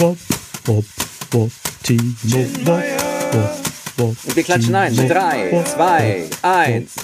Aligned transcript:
Wop, 0.00 0.16
wop, 0.64 0.84
wop, 1.32 1.50
Timo, 1.82 2.02
wop, 2.64 2.82
wop, 3.34 3.60
wop. 3.98 4.16
Und 4.24 4.34
wir 4.34 4.42
klatschen 4.44 4.74
ein. 4.74 4.96
Drei, 4.96 5.62
zwei, 5.66 6.26
eins. 6.40 6.94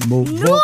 Timo, 0.00 0.22
Nur! 0.22 0.58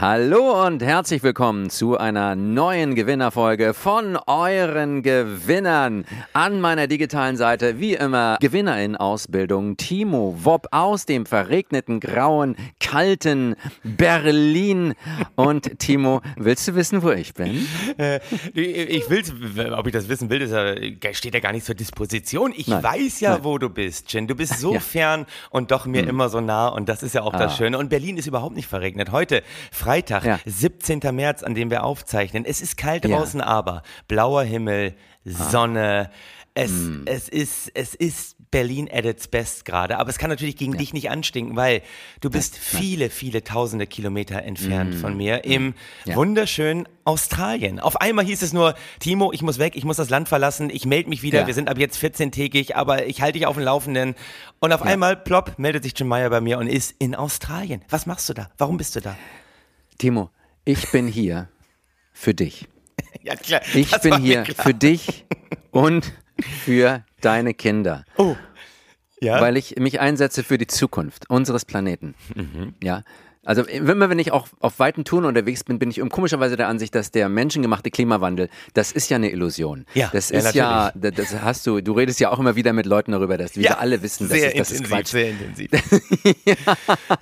Hallo 0.00 0.64
und 0.66 0.82
herzlich 0.82 1.22
willkommen 1.22 1.68
zu 1.68 1.98
einer 1.98 2.34
neuen 2.34 2.94
Gewinnerfolge 2.94 3.74
von 3.74 4.16
euren 4.26 5.02
Gewinnern. 5.02 6.06
An 6.32 6.58
meiner 6.62 6.86
digitalen 6.86 7.36
Seite, 7.36 7.80
wie 7.80 7.96
immer, 7.96 8.38
Gewinner 8.40 8.80
in 8.82 8.96
Ausbildung, 8.96 9.76
Timo 9.76 10.34
Wopp 10.42 10.68
aus 10.70 11.04
dem 11.04 11.26
verregneten, 11.26 12.00
grauen, 12.00 12.56
kalten 12.80 13.56
Berlin. 13.84 14.94
Und 15.34 15.78
Timo, 15.78 16.22
willst 16.36 16.66
du 16.68 16.74
wissen, 16.76 17.02
wo 17.02 17.10
ich 17.10 17.34
bin? 17.34 17.66
Äh, 17.98 18.20
ich 18.54 19.10
will, 19.10 19.22
ob 19.74 19.86
ich 19.86 19.92
das 19.92 20.08
wissen 20.08 20.30
will, 20.30 20.38
das 20.48 21.18
steht 21.18 21.34
ja 21.34 21.40
gar 21.40 21.52
nicht 21.52 21.66
zur 21.66 21.74
Disposition. 21.74 22.54
Ich 22.56 22.68
Nein. 22.68 22.82
weiß 22.82 23.20
ja, 23.20 23.32
Nein. 23.34 23.40
wo 23.44 23.58
du 23.58 23.68
bist, 23.68 24.10
Jen. 24.14 24.26
Du 24.26 24.34
bist 24.34 24.60
so 24.60 24.72
Ja. 24.72 24.80
fern 24.80 25.26
und 25.50 25.70
doch 25.72 25.84
mir 25.84 26.08
immer 26.08 26.30
so 26.30 26.40
nah 26.40 26.68
und 26.68 26.88
das 26.88 27.02
ist 27.02 27.14
ja 27.14 27.20
auch 27.20 27.32
das 27.32 27.52
Ah. 27.52 27.56
Schöne. 27.56 27.76
Und 27.76 27.90
Berlin 27.90 28.16
ist 28.16 28.26
überhaupt 28.26 28.56
nicht 28.56 28.66
verregnet. 28.66 29.12
Heute, 29.12 29.42
Freitag, 29.90 30.24
Ja. 30.24 30.38
17. 30.46 31.00
März, 31.12 31.42
an 31.42 31.54
dem 31.54 31.68
wir 31.70 31.82
aufzeichnen. 31.84 32.44
Es 32.44 32.60
ist 32.62 32.76
kalt 32.76 33.04
Ja. 33.04 33.16
draußen, 33.18 33.40
aber 33.40 33.82
blauer 34.06 34.44
Himmel, 34.44 34.94
Sonne. 35.24 36.10
Es, 36.54 36.72
es, 37.06 37.28
ist, 37.28 37.70
es 37.74 37.94
ist 37.94 38.36
Berlin 38.50 38.88
at 38.92 39.04
its 39.04 39.28
best 39.28 39.64
gerade, 39.64 39.98
aber 39.98 40.10
es 40.10 40.18
kann 40.18 40.30
natürlich 40.30 40.56
gegen 40.56 40.76
dich 40.76 40.92
nicht 40.92 41.08
anstinken, 41.08 41.54
weil 41.56 41.80
du 42.20 42.28
bist 42.28 42.58
viele, 42.58 43.08
viele 43.08 43.44
tausende 43.44 43.86
Kilometer 43.86 44.42
entfernt 44.42 44.96
von 44.96 45.16
mir 45.16 45.44
im 45.44 45.74
Ja. 46.04 46.16
wunderschönen 46.16 46.88
Australien. 47.04 47.78
Auf 47.78 48.00
einmal 48.00 48.24
hieß 48.24 48.42
es 48.42 48.52
nur, 48.52 48.74
Timo, 48.98 49.32
ich 49.32 49.42
muss 49.42 49.58
weg, 49.60 49.74
ich 49.76 49.84
muss 49.84 49.96
das 49.96 50.10
Land 50.10 50.28
verlassen, 50.28 50.70
ich 50.70 50.86
melde 50.86 51.08
mich 51.08 51.22
wieder, 51.22 51.40
Ja. 51.42 51.46
wir 51.46 51.54
sind 51.54 51.68
ab 51.68 51.78
jetzt 51.78 51.98
14-tägig, 52.02 52.74
aber 52.74 53.06
ich 53.06 53.22
halte 53.22 53.38
dich 53.38 53.46
auf 53.46 53.54
dem 53.54 53.64
Laufenden. 53.64 54.14
Und 54.58 54.72
auf 54.72 54.82
einmal, 54.82 55.16
plopp, 55.16 55.58
meldet 55.58 55.84
sich 55.84 55.94
Jim 55.96 56.08
Meyer 56.08 56.30
bei 56.30 56.40
mir 56.40 56.58
und 56.58 56.66
ist 56.66 56.94
in 56.98 57.14
Australien. 57.14 57.82
Was 57.90 58.06
machst 58.06 58.28
du 58.28 58.34
da? 58.34 58.50
Warum 58.58 58.76
bist 58.76 58.96
du 58.96 59.00
da? 59.00 59.16
Timo, 60.00 60.30
ich 60.64 60.90
bin 60.92 61.06
hier 61.06 61.50
für 62.12 62.34
dich. 62.34 62.66
Ja, 63.22 63.34
klar. 63.36 63.60
Ich 63.74 63.90
das 63.90 64.00
bin 64.02 64.18
hier 64.22 64.44
klar. 64.44 64.66
für 64.66 64.72
dich 64.72 65.26
und 65.72 66.10
für 66.64 67.04
deine 67.20 67.52
Kinder. 67.52 68.06
Oh. 68.16 68.34
Ja? 69.20 69.42
weil 69.42 69.58
ich 69.58 69.76
mich 69.76 70.00
einsetze 70.00 70.42
für 70.42 70.56
die 70.56 70.66
Zukunft 70.66 71.28
unseres 71.28 71.66
Planeten. 71.66 72.14
Mhm. 72.34 72.74
Ja. 72.82 73.02
Also 73.44 73.62
immer 73.62 74.10
wenn 74.10 74.18
ich 74.18 74.32
auch 74.32 74.48
auf 74.60 74.78
weiten 74.78 75.04
Touren 75.04 75.24
unterwegs 75.24 75.64
bin, 75.64 75.78
bin 75.78 75.90
ich 75.90 76.02
um 76.02 76.10
komischerweise 76.10 76.56
der 76.56 76.68
Ansicht, 76.68 76.94
dass 76.94 77.10
der 77.10 77.30
menschengemachte 77.30 77.90
Klimawandel, 77.90 78.50
das 78.74 78.92
ist 78.92 79.08
ja 79.08 79.16
eine 79.16 79.30
Illusion. 79.30 79.86
Ja, 79.94 80.10
das 80.12 80.28
ja, 80.28 80.38
ist 80.38 80.54
ja, 80.54 80.92
das 80.94 81.14
das 81.14 81.40
hast 81.40 81.66
du, 81.66 81.80
du 81.80 81.92
redest 81.92 82.20
ja 82.20 82.30
auch 82.30 82.38
immer 82.38 82.54
wieder 82.54 82.74
mit 82.74 82.84
Leuten 82.84 83.12
darüber, 83.12 83.38
dass 83.38 83.56
wir 83.56 83.62
ja, 83.62 83.78
alle 83.78 84.02
wissen, 84.02 84.28
dass 84.28 84.38
sehr 84.38 84.54
es, 84.54 84.58
das 84.58 84.70
ist 84.72 84.80
intensiv, 84.80 84.96
Quatsch. 84.96 85.08
sehr 85.08 85.30
intensiv. 85.30 85.70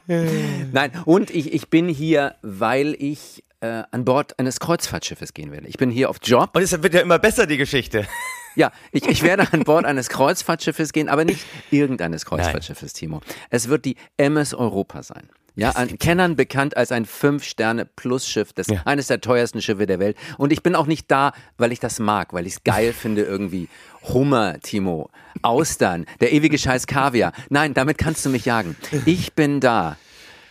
Nein, 0.72 0.90
und 1.04 1.30
ich, 1.30 1.52
ich 1.52 1.68
bin 1.68 1.88
hier, 1.88 2.34
weil 2.42 2.96
ich 2.98 3.44
äh, 3.60 3.84
an 3.90 4.04
Bord 4.04 4.38
eines 4.38 4.58
Kreuzfahrtschiffes 4.60 5.34
gehen 5.34 5.52
werde. 5.52 5.68
Ich 5.68 5.78
bin 5.78 5.90
hier 5.90 6.10
auf 6.10 6.18
Job. 6.22 6.50
Und 6.54 6.62
es 6.62 6.82
wird 6.82 6.94
ja 6.94 7.00
immer 7.00 7.18
besser, 7.18 7.46
die 7.46 7.56
Geschichte. 7.56 8.06
Ja, 8.54 8.72
ich, 8.90 9.06
ich 9.06 9.22
werde 9.22 9.52
an 9.52 9.62
Bord 9.62 9.84
eines 9.84 10.08
Kreuzfahrtschiffes 10.08 10.92
gehen, 10.92 11.08
aber 11.08 11.24
nicht 11.24 11.44
irgendeines 11.70 12.24
Kreuzfahrtschiffes, 12.24 12.92
Timo. 12.92 13.20
Es 13.50 13.68
wird 13.68 13.84
die 13.84 13.96
MS 14.16 14.54
Europa 14.54 15.02
sein. 15.02 15.28
Ja, 15.54 15.70
an 15.70 15.98
Kennern 15.98 16.36
bekannt 16.36 16.76
als 16.76 16.92
ein 16.92 17.04
Fünf-Sterne-Plus-Schiff, 17.04 18.52
das 18.52 18.68
Ja. 18.68 18.82
eines 18.84 19.08
der 19.08 19.20
teuersten 19.20 19.60
Schiffe 19.60 19.86
der 19.86 19.98
Welt. 19.98 20.16
Und 20.36 20.52
ich 20.52 20.62
bin 20.62 20.74
auch 20.74 20.86
nicht 20.86 21.10
da, 21.10 21.32
weil 21.56 21.72
ich 21.72 21.80
das 21.80 21.98
mag, 21.98 22.32
weil 22.32 22.46
ich 22.46 22.54
es 22.54 22.64
geil 22.64 22.92
finde 22.92 23.22
irgendwie. 23.22 23.68
Hummer, 24.12 24.60
Timo, 24.60 25.10
Austern, 25.42 26.06
der 26.20 26.32
ewige 26.32 26.58
Scheiß 26.58 26.86
Kaviar. 26.86 27.32
Nein, 27.50 27.74
damit 27.74 27.98
kannst 27.98 28.24
du 28.24 28.30
mich 28.30 28.44
jagen. 28.44 28.76
Ich 29.04 29.32
bin 29.34 29.60
da, 29.60 29.96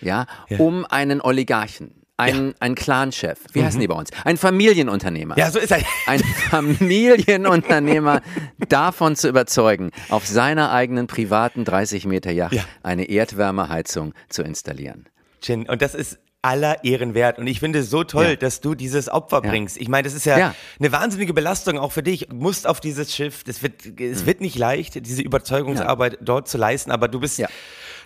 ja, 0.01 0.25
um 0.57 0.85
einen 0.85 1.21
Oligarchen, 1.21 1.91
einen, 2.17 2.55
einen 2.59 2.75
Clanchef, 2.75 3.37
wie 3.53 3.63
heißen 3.63 3.79
die 3.79 3.87
bei 3.87 3.93
uns? 3.95 4.09
Ein 4.25 4.37
Familienunternehmer 4.37 5.35
Mhm. 5.35 5.39
Ja, 5.39 5.51
so 5.51 5.59
ist 5.59 5.71
er. 5.71 5.79
ein 6.07 6.19
Familienunternehmer 6.49 8.21
davon 8.69 9.15
zu 9.15 9.27
überzeugen, 9.29 9.91
auf 10.09 10.25
seiner 10.25 10.71
eigenen 10.71 11.07
privaten 11.07 11.63
30 11.65 12.05
Meter 12.05 12.31
Yacht 12.31 12.53
Ja. 12.53 12.63
eine 12.83 13.05
Erdwärmeheizung 13.09 14.13
zu 14.29 14.41
installieren. 14.43 15.05
Chin, 15.41 15.69
und 15.69 15.81
das 15.81 15.93
ist 15.95 16.17
aller 16.41 16.83
Ehren 16.83 17.13
wert. 17.13 17.39
Und 17.39 17.47
ich 17.47 17.59
finde 17.59 17.79
es 17.79 17.89
so 17.89 18.03
toll, 18.03 18.25
Ja. 18.29 18.35
dass 18.35 18.61
du 18.61 18.73
dieses 18.75 19.09
Opfer 19.09 19.41
Ja. 19.43 19.49
bringst. 19.49 19.77
Ich 19.77 19.89
meine, 19.89 20.03
das 20.07 20.13
ist 20.13 20.25
ja, 20.25 20.37
Ja. 20.37 20.55
eine 20.79 20.91
wahnsinnige 20.91 21.33
Belastung 21.33 21.77
auch 21.77 21.91
für 21.91 22.03
dich. 22.03 22.27
Du 22.29 22.35
musst 22.35 22.67
auf 22.67 22.79
dieses 22.79 23.13
Schiff, 23.13 23.43
das 23.43 23.61
wird, 23.63 23.85
es 23.99 24.25
wird 24.25 24.39
nicht 24.41 24.57
leicht, 24.57 25.05
diese 25.05 25.21
Überzeugungsarbeit 25.23 26.19
dort 26.21 26.47
zu 26.47 26.57
leisten, 26.57 26.91
aber 26.91 27.07
du 27.07 27.19
bist, 27.19 27.37
Ja. 27.37 27.47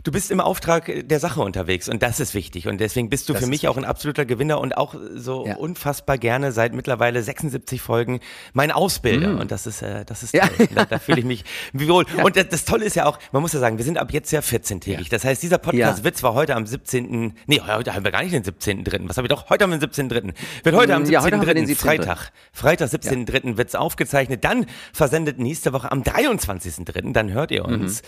Du 0.03 0.11
bist 0.11 0.31
im 0.31 0.39
Auftrag 0.39 0.91
der 1.07 1.19
Sache 1.19 1.41
unterwegs 1.41 1.87
und 1.89 2.01
das 2.03 2.19
ist 2.19 2.33
wichtig. 2.33 2.67
Und 2.67 2.79
deswegen 2.79 3.09
bist 3.09 3.29
du 3.29 3.33
Das 3.33 3.43
für 3.43 3.47
mich 3.49 3.67
auch 3.67 3.77
ein 3.77 3.85
absoluter 3.85 4.25
Gewinner 4.25 4.59
und 4.59 4.77
auch 4.77 4.95
so 5.15 5.45
Ja. 5.45 5.55
unfassbar 5.55 6.17
gerne 6.17 6.51
seit 6.51 6.73
mittlerweile 6.73 7.21
76 7.23 7.81
Folgen 7.81 8.19
mein 8.53 8.71
Ausbilder. 8.71 9.39
Und 9.39 9.51
das 9.51 9.67
ist, 9.67 9.81
äh, 9.81 10.03
das 10.05 10.23
ist. 10.23 10.33
Ja. 10.33 10.47
toll. 10.47 10.67
Da, 10.73 10.85
da 10.85 10.99
fühle 10.99 11.19
ich 11.19 11.25
mich 11.25 11.43
wohl. 11.73 12.05
Und 12.23 12.35
das, 12.35 12.47
das 12.49 12.65
Tolle 12.65 12.85
ist 12.85 12.95
ja 12.95 13.05
auch, 13.05 13.19
man 13.31 13.41
muss 13.41 13.53
ja 13.53 13.59
sagen, 13.59 13.77
wir 13.77 13.85
sind 13.85 13.97
ab 13.97 14.11
jetzt 14.13 14.31
ja 14.31 14.39
14-tägig. 14.41 15.09
Das 15.09 15.23
heißt, 15.23 15.41
dieser 15.43 15.57
Podcast 15.57 15.99
Ja. 15.99 16.03
wird 16.03 16.17
zwar 16.17 16.33
heute 16.33 16.55
am 16.55 16.65
17. 16.65 17.33
Nee, 17.47 17.61
heute 17.67 17.93
haben 17.93 18.03
wir 18.03 18.11
gar 18.11 18.23
nicht 18.23 18.33
den 18.33 18.43
17.3. 18.43 19.07
Was 19.09 19.17
habe 19.17 19.27
ich 19.27 19.29
doch? 19.29 19.49
Heute 19.49 19.63
haben 19.65 19.71
wir 19.71 19.77
den 19.79 19.89
17.3. 19.89 20.33
Wird 20.63 20.75
heute 20.75 20.95
am 20.95 21.03
Mm, 21.03 21.05
Ja, 21.11 21.21
heute 21.23 21.37
haben 21.37 21.45
wir 21.45 21.53
17.3. 21.53 21.53
den 21.55 21.65
17.3.. 21.67 21.75
Freitag. 21.75 22.31
Freitag, 22.53 22.89
17.3. 22.89 23.57
wird's 23.57 23.75
aufgezeichnet. 23.75 24.43
Dann 24.43 24.65
versendet 24.93 25.39
nächste 25.39 25.73
Woche 25.73 25.91
am 25.91 26.03
23.3. 26.03 27.13
Dann 27.13 27.31
hört 27.31 27.51
ihr 27.51 27.65
uns. 27.65 28.01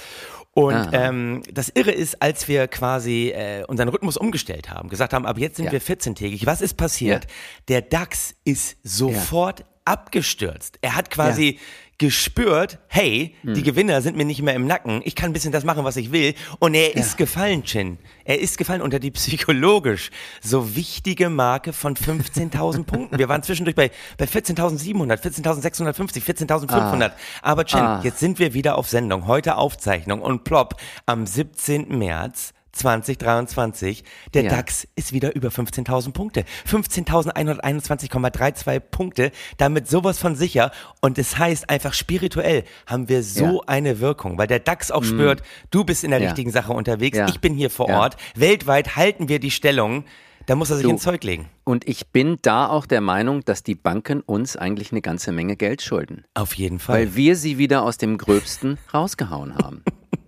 Und 0.56 0.74
Ah. 0.76 0.90
ähm, 0.94 1.42
das 1.52 1.70
Irre 1.84 1.92
ist, 1.92 2.22
als 2.22 2.48
wir 2.48 2.68
quasi 2.68 3.30
äh, 3.36 3.64
unseren 3.68 3.90
Rhythmus 3.90 4.18
umgestellt 4.18 4.70
haben, 4.70 4.90
gesagt 4.90 5.14
haben, 5.14 5.26
ab 5.26 5.38
jetzt 5.38 5.58
sind 5.58 5.66
Ja. 5.66 5.72
wir 5.74 5.82
14-tägig. 5.82 6.46
Was 6.46 6.62
ist 6.62 6.76
passiert? 6.76 7.26
Ja. 7.26 7.30
Der 7.68 7.82
DAX 7.82 8.36
ist 8.46 8.78
sofort 8.84 9.66
abgestürzt. 9.86 10.78
Er 10.82 10.96
hat 10.96 11.10
quasi 11.10 11.52
Ja. 11.52 11.60
Gespürt, 12.08 12.80
hey, 12.88 13.34
Hm. 13.44 13.54
die 13.54 13.64
Gewinner 13.64 14.02
sind 14.02 14.18
mir 14.18 14.26
nicht 14.26 14.42
mehr 14.42 14.54
im 14.56 14.68
Nacken. 14.68 15.02
Ich 15.06 15.16
kann 15.16 15.30
ein 15.30 15.34
bisschen 15.34 15.54
das 15.54 15.64
machen, 15.64 15.86
was 15.86 15.96
ich 15.96 16.12
will. 16.12 16.34
Und 16.60 16.74
er 16.76 16.96
ist 16.98 17.18
gefallen, 17.18 17.64
Chin. 17.64 17.98
Er 18.26 18.40
ist 18.40 18.58
gefallen 18.58 18.82
unter 18.82 19.00
die 19.00 19.12
psychologisch 19.12 20.10
so 20.42 20.76
wichtige 20.76 21.30
Marke 21.30 21.72
von 21.72 21.96
15.000 21.96 22.84
Punkten. 22.86 23.18
Wir 23.18 23.30
waren 23.30 23.42
zwischendurch 23.42 23.76
bei, 23.76 23.90
bei 24.18 24.26
14.700, 24.26 25.22
14.650, 25.22 26.22
14.500. 26.48 27.12
Aber 27.42 27.64
Chin, 27.66 27.80
Ah. 27.80 28.02
jetzt 28.04 28.20
sind 28.20 28.38
wir 28.40 28.54
wieder 28.54 28.78
auf 28.78 28.90
Sendung. 28.90 29.26
Heute 29.28 29.56
Aufzeichnung 29.56 30.22
und 30.22 30.44
plopp 30.44 30.76
am 31.06 31.26
17. 31.26 31.98
März 31.98 32.54
2023. 32.74 34.04
Der 34.34 34.44
Ja. 34.44 34.50
DAX 34.50 34.88
ist 34.96 35.14
wieder 35.14 35.36
über 35.36 35.50
15.000 35.50 36.12
Punkte. 36.14 36.44
15.121,32 36.70 38.80
Punkte. 38.80 39.32
Damit 39.58 39.88
sowas 39.88 40.20
von 40.20 40.36
sicher. 40.36 40.72
Und 41.02 41.18
es 41.18 41.38
heißt 41.38 41.70
einfach 41.70 41.94
spirituell 41.94 42.64
haben 42.86 43.10
wir 43.10 43.24
so 43.24 43.44
Ja. 43.46 43.52
Mhm. 43.52 43.60
eine 43.68 44.00
Wirkung, 44.00 44.38
weil 44.38 44.48
der 44.48 44.60
DAX 44.60 44.92
auch 44.92 45.04
spürt, 45.04 45.42
du 45.72 45.84
bist 45.84 46.04
in 46.04 46.12
der 46.12 46.20
Ja. 46.20 46.28
richtigen 46.28 46.52
Sache 46.52 46.74
unterwegs. 46.74 47.18
Ich 47.30 47.40
bin 47.40 47.54
hier 47.56 47.70
vor. 47.70 47.90
Ort. 47.90 48.18
Weltweit 48.36 48.96
halten 48.96 49.28
wir 49.30 49.40
die 49.40 49.52
Stellung. 49.52 50.06
Da 50.46 50.56
muss 50.56 50.70
er 50.70 50.76
sich 50.78 50.84
Du- 50.84 50.90
ins 50.90 51.04
Zeug 51.04 51.24
legen. 51.24 51.48
Und 51.64 51.88
ich 51.88 52.08
bin 52.08 52.38
da 52.42 52.68
auch 52.68 52.86
der 52.86 53.00
Meinung, 53.02 53.46
dass 53.46 53.64
die 53.64 53.76
Banken 53.76 54.20
uns 54.22 54.58
eigentlich 54.58 54.92
eine 54.92 55.02
ganze 55.02 55.32
Menge 55.32 55.56
Geld 55.56 55.82
schulden, 55.82 56.26
Auf 56.34 56.54
jeden 56.56 56.80
Fall. 56.80 56.96
weil 56.98 57.16
wir 57.16 57.36
sie 57.38 57.58
wieder 57.58 57.84
aus 57.84 57.98
dem 57.98 58.18
Gröbsten 58.18 58.78
rausgehauen 58.94 59.56
haben. 59.56 59.84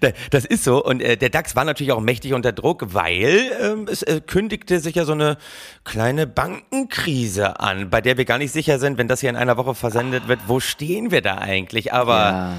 Da- 0.00 0.10
Das 0.30 0.44
ist 0.44 0.64
so. 0.64 0.84
Und 0.84 1.00
äh, 1.00 1.16
der 1.16 1.30
DAX 1.30 1.54
war 1.56 1.64
natürlich 1.64 1.92
auch 1.92 2.00
mächtig 2.00 2.34
unter 2.34 2.52
Druck, 2.52 2.94
weil 2.94 3.50
ähm, 3.60 3.86
es 3.90 4.02
äh, 4.02 4.20
kündigte 4.24 4.80
sich 4.80 4.94
ja 4.96 5.04
so 5.04 5.12
eine 5.12 5.38
kleine 5.84 6.26
Bankenkrise 6.26 7.60
an, 7.60 7.90
bei 7.90 8.00
der 8.00 8.16
wir 8.16 8.24
gar 8.24 8.38
nicht 8.38 8.52
sicher 8.52 8.78
sind, 8.78 8.98
wenn 8.98 9.08
das 9.08 9.20
hier 9.20 9.30
in 9.30 9.36
einer 9.36 9.56
Woche 9.56 9.74
versendet 9.74 10.28
wird, 10.28 10.40
wo 10.46 10.60
stehen 10.60 11.10
wir 11.10 11.22
da 11.22 11.38
eigentlich? 11.38 11.92
Aber 11.92 12.16
Ja. 12.16 12.52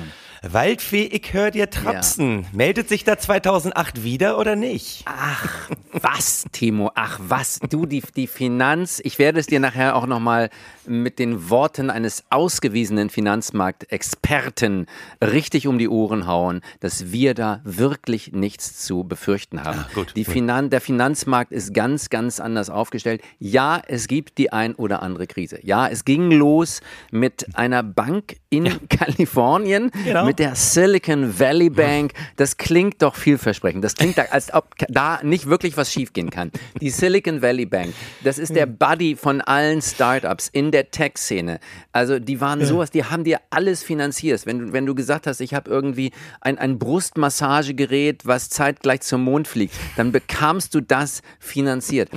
Waldfee, 0.43 1.05
ich 1.05 1.33
höre 1.33 1.51
dir 1.51 1.69
trapsen. 1.69 2.45
Meldet 2.51 2.89
sich 2.89 3.03
da 3.03 3.17
2008 3.17 4.03
wieder 4.03 4.37
oder 4.37 4.55
nicht? 4.55 5.03
Ach, 5.05 5.69
was, 5.91 6.45
Timo? 6.51 6.91
Ach, 6.95 7.19
was? 7.21 7.59
Du, 7.69 7.85
die, 7.85 8.03
die 8.15 8.27
Finanz, 8.27 9.01
ich 9.03 9.19
werde 9.19 9.39
es 9.39 9.47
dir 9.47 9.59
nachher 9.59 9.95
auch 9.95 10.05
nochmal 10.05 10.49
mit 10.85 11.19
den 11.19 11.49
Worten 11.49 11.89
eines 11.89 12.23
ausgewiesenen 12.29 13.09
Finanzmarktexperten 13.09 14.85
richtig 15.21 15.67
um 15.67 15.77
die 15.77 15.89
Ohren 15.89 16.27
hauen, 16.27 16.61
dass 16.79 17.11
wir 17.11 17.33
da 17.33 17.61
wirklich 17.63 18.31
nichts 18.31 18.85
zu 18.85 19.03
befürchten 19.03 19.63
haben. 19.63 19.79
Ah, 19.79 19.89
gut, 19.93 20.13
die 20.15 20.23
gut. 20.23 20.33
Finan 20.33 20.69
der 20.69 20.81
Finanzmarkt 20.81 21.51
ist 21.51 21.73
ganz, 21.73 22.09
ganz 22.09 22.39
anders 22.39 22.69
aufgestellt. 22.69 23.21
Ja, 23.39 23.81
es 23.87 24.07
gibt 24.07 24.37
die 24.37 24.51
ein 24.51 24.75
oder 24.75 25.01
andere 25.01 25.27
Krise. 25.27 25.59
Ja, 25.63 25.87
es 25.87 26.05
ging 26.05 26.31
los 26.31 26.81
mit 27.11 27.55
einer 27.55 27.83
Bank 27.83 28.37
in 28.49 28.87
Kalifornien 28.89 29.91
Genau. 30.05 30.25
mit 30.25 30.39
der 30.39 30.55
Silicon 30.55 31.37
Valley 31.39 31.69
Bank. 31.69 32.13
Das 32.37 32.57
klingt 32.57 33.01
doch 33.01 33.15
vielversprechend. 33.15 33.83
Das 33.83 33.95
klingt, 33.95 34.17
da, 34.17 34.23
als 34.31 34.53
ob 34.53 34.69
da 34.89 35.19
nicht 35.23 35.47
wirklich 35.47 35.75
was 35.77 35.91
schiefgehen 35.91 36.29
kann. 36.29 36.51
Die 36.79 36.89
Silicon 36.89 37.41
Valley 37.41 37.65
Bank, 37.65 37.93
das 38.23 38.37
ist 38.39 38.55
der 38.55 38.65
Buddy 38.65 39.15
von 39.15 39.41
allen 39.41 39.81
Startups 39.81 40.47
in 40.51 40.71
der 40.71 40.91
Tech-Szene. 40.91 41.59
Also 41.91 42.19
die 42.19 42.39
waren 42.41 42.63
sowas, 42.65 42.89
die 42.91 43.03
haben 43.03 43.23
dir 43.23 43.39
alles 43.49 43.83
finanziert. 43.83 44.45
Wenn, 44.45 44.59
du- 44.59 44.73
wenn 44.73 44.85
du 44.85 44.95
gesagt 44.95 45.27
hast, 45.27 45.41
ich 45.41 45.53
habe 45.53 45.69
irgendwie 45.69 46.11
ein, 46.41 46.57
ein 46.57 46.79
Brustmassagegerät, 46.79 48.25
was 48.25 48.49
zeitgleich 48.49 49.01
zum 49.01 49.23
Mond 49.23 49.47
fliegt, 49.47 49.73
dann 49.95 50.11
bekamst 50.11 50.73
du 50.73 50.81
das 50.81 51.21
finanziert. 51.39 52.09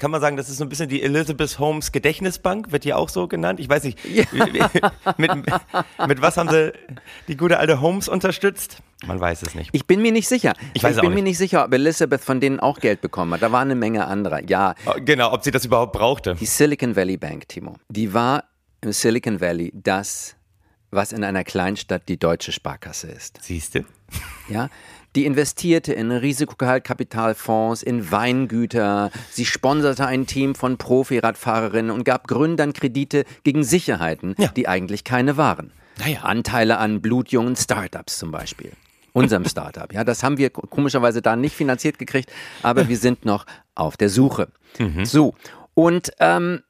Kann 0.00 0.10
man 0.10 0.20
sagen, 0.20 0.36
das 0.36 0.48
ist 0.50 0.56
so 0.58 0.64
ein 0.64 0.68
bisschen 0.68 0.88
die 0.88 1.02
Elizabeth 1.02 1.58
Holmes 1.60 1.92
Gedächtnisbank, 1.92 2.72
wird 2.72 2.84
die 2.84 2.92
auch 2.92 3.08
so 3.08 3.28
genannt? 3.28 3.60
Ich 3.60 3.68
weiß 3.68 3.84
nicht. 3.84 3.98
mit, 5.16 5.30
mit 6.08 6.20
was 6.22 6.36
haben 6.36 6.48
sie 6.50 6.72
die 7.28 7.36
gute 7.36 7.58
alte 7.58 7.80
Holmes 7.80 8.08
unterstützt? 8.08 8.78
Man 9.06 9.20
weiß 9.20 9.42
es 9.42 9.54
nicht. 9.54 9.70
Ich 9.72 9.86
bin 9.86 10.00
mir 10.02 10.12
nicht 10.12 10.28
sicher. 10.28 10.54
Ich 10.72 10.82
weiß 10.82 10.96
bin 10.96 11.04
auch 11.04 11.08
mir 11.10 11.16
nicht. 11.16 11.24
nicht 11.24 11.38
sicher, 11.38 11.64
ob 11.64 11.72
Elizabeth 11.74 12.22
von 12.22 12.40
denen 12.40 12.60
auch 12.60 12.78
Geld 12.78 13.00
bekommen 13.00 13.34
hat. 13.34 13.42
Da 13.42 13.52
war 13.52 13.60
eine 13.60 13.74
Menge 13.74 14.06
anderer. 14.06 14.42
Ja, 14.48 14.74
Genau, 15.04 15.32
ob 15.32 15.44
sie 15.44 15.50
das 15.50 15.64
überhaupt 15.64 15.92
brauchte. 15.92 16.34
die 16.36 16.46
Silicon 16.46 16.96
Valley 16.96 17.16
Bank, 17.16 17.48
Timo, 17.48 17.76
die 17.88 18.14
war 18.14 18.44
im 18.80 18.92
Silicon 18.92 19.40
Valley 19.40 19.72
das, 19.74 20.36
was 20.90 21.12
in 21.12 21.24
einer 21.24 21.44
Kleinstadt 21.44 22.08
die 22.08 22.18
deutsche 22.18 22.52
Sparkasse 22.52 23.08
ist. 23.08 23.42
Siehste? 23.42 23.84
Ja, 24.48 24.68
die 25.14 25.24
investierte 25.26 25.92
in 25.92 26.10
Risikokapitalfonds, 26.10 27.82
in 27.82 28.10
Weingüter. 28.10 29.10
Sie 29.30 29.44
sponserte 29.46 30.06
ein 30.06 30.26
Team 30.26 30.54
von 30.54 30.76
Profi-Radfahrerinnen 30.78 31.90
und 31.90 32.04
gab 32.04 32.26
Gründern 32.26 32.72
Kredite 32.72 33.24
gegen 33.44 33.64
Sicherheiten, 33.64 34.34
Ja. 34.38 34.48
die 34.48 34.68
eigentlich 34.68 35.04
keine 35.04 35.36
waren. 35.36 35.72
Naja. 35.98 36.22
Anteile 36.22 36.78
an 36.78 37.00
blutjungen 37.00 37.54
Startups 37.56 38.18
zum 38.18 38.32
Beispiel. 38.32 38.72
Unserem 39.12 39.44
Startup. 39.44 39.92
Ja, 39.92 40.02
das 40.02 40.24
haben 40.24 40.38
wir 40.38 40.50
komischerweise 40.50 41.22
da 41.22 41.36
nicht 41.36 41.54
finanziert 41.54 42.00
gekriegt, 42.00 42.32
aber 42.64 42.88
wir 42.88 42.96
sind 42.96 43.24
noch 43.24 43.46
auf 43.76 43.96
der 43.96 44.08
Suche. 44.08 44.48
So. 45.04 45.34
Und 45.74 46.10
ähm, 46.18 46.63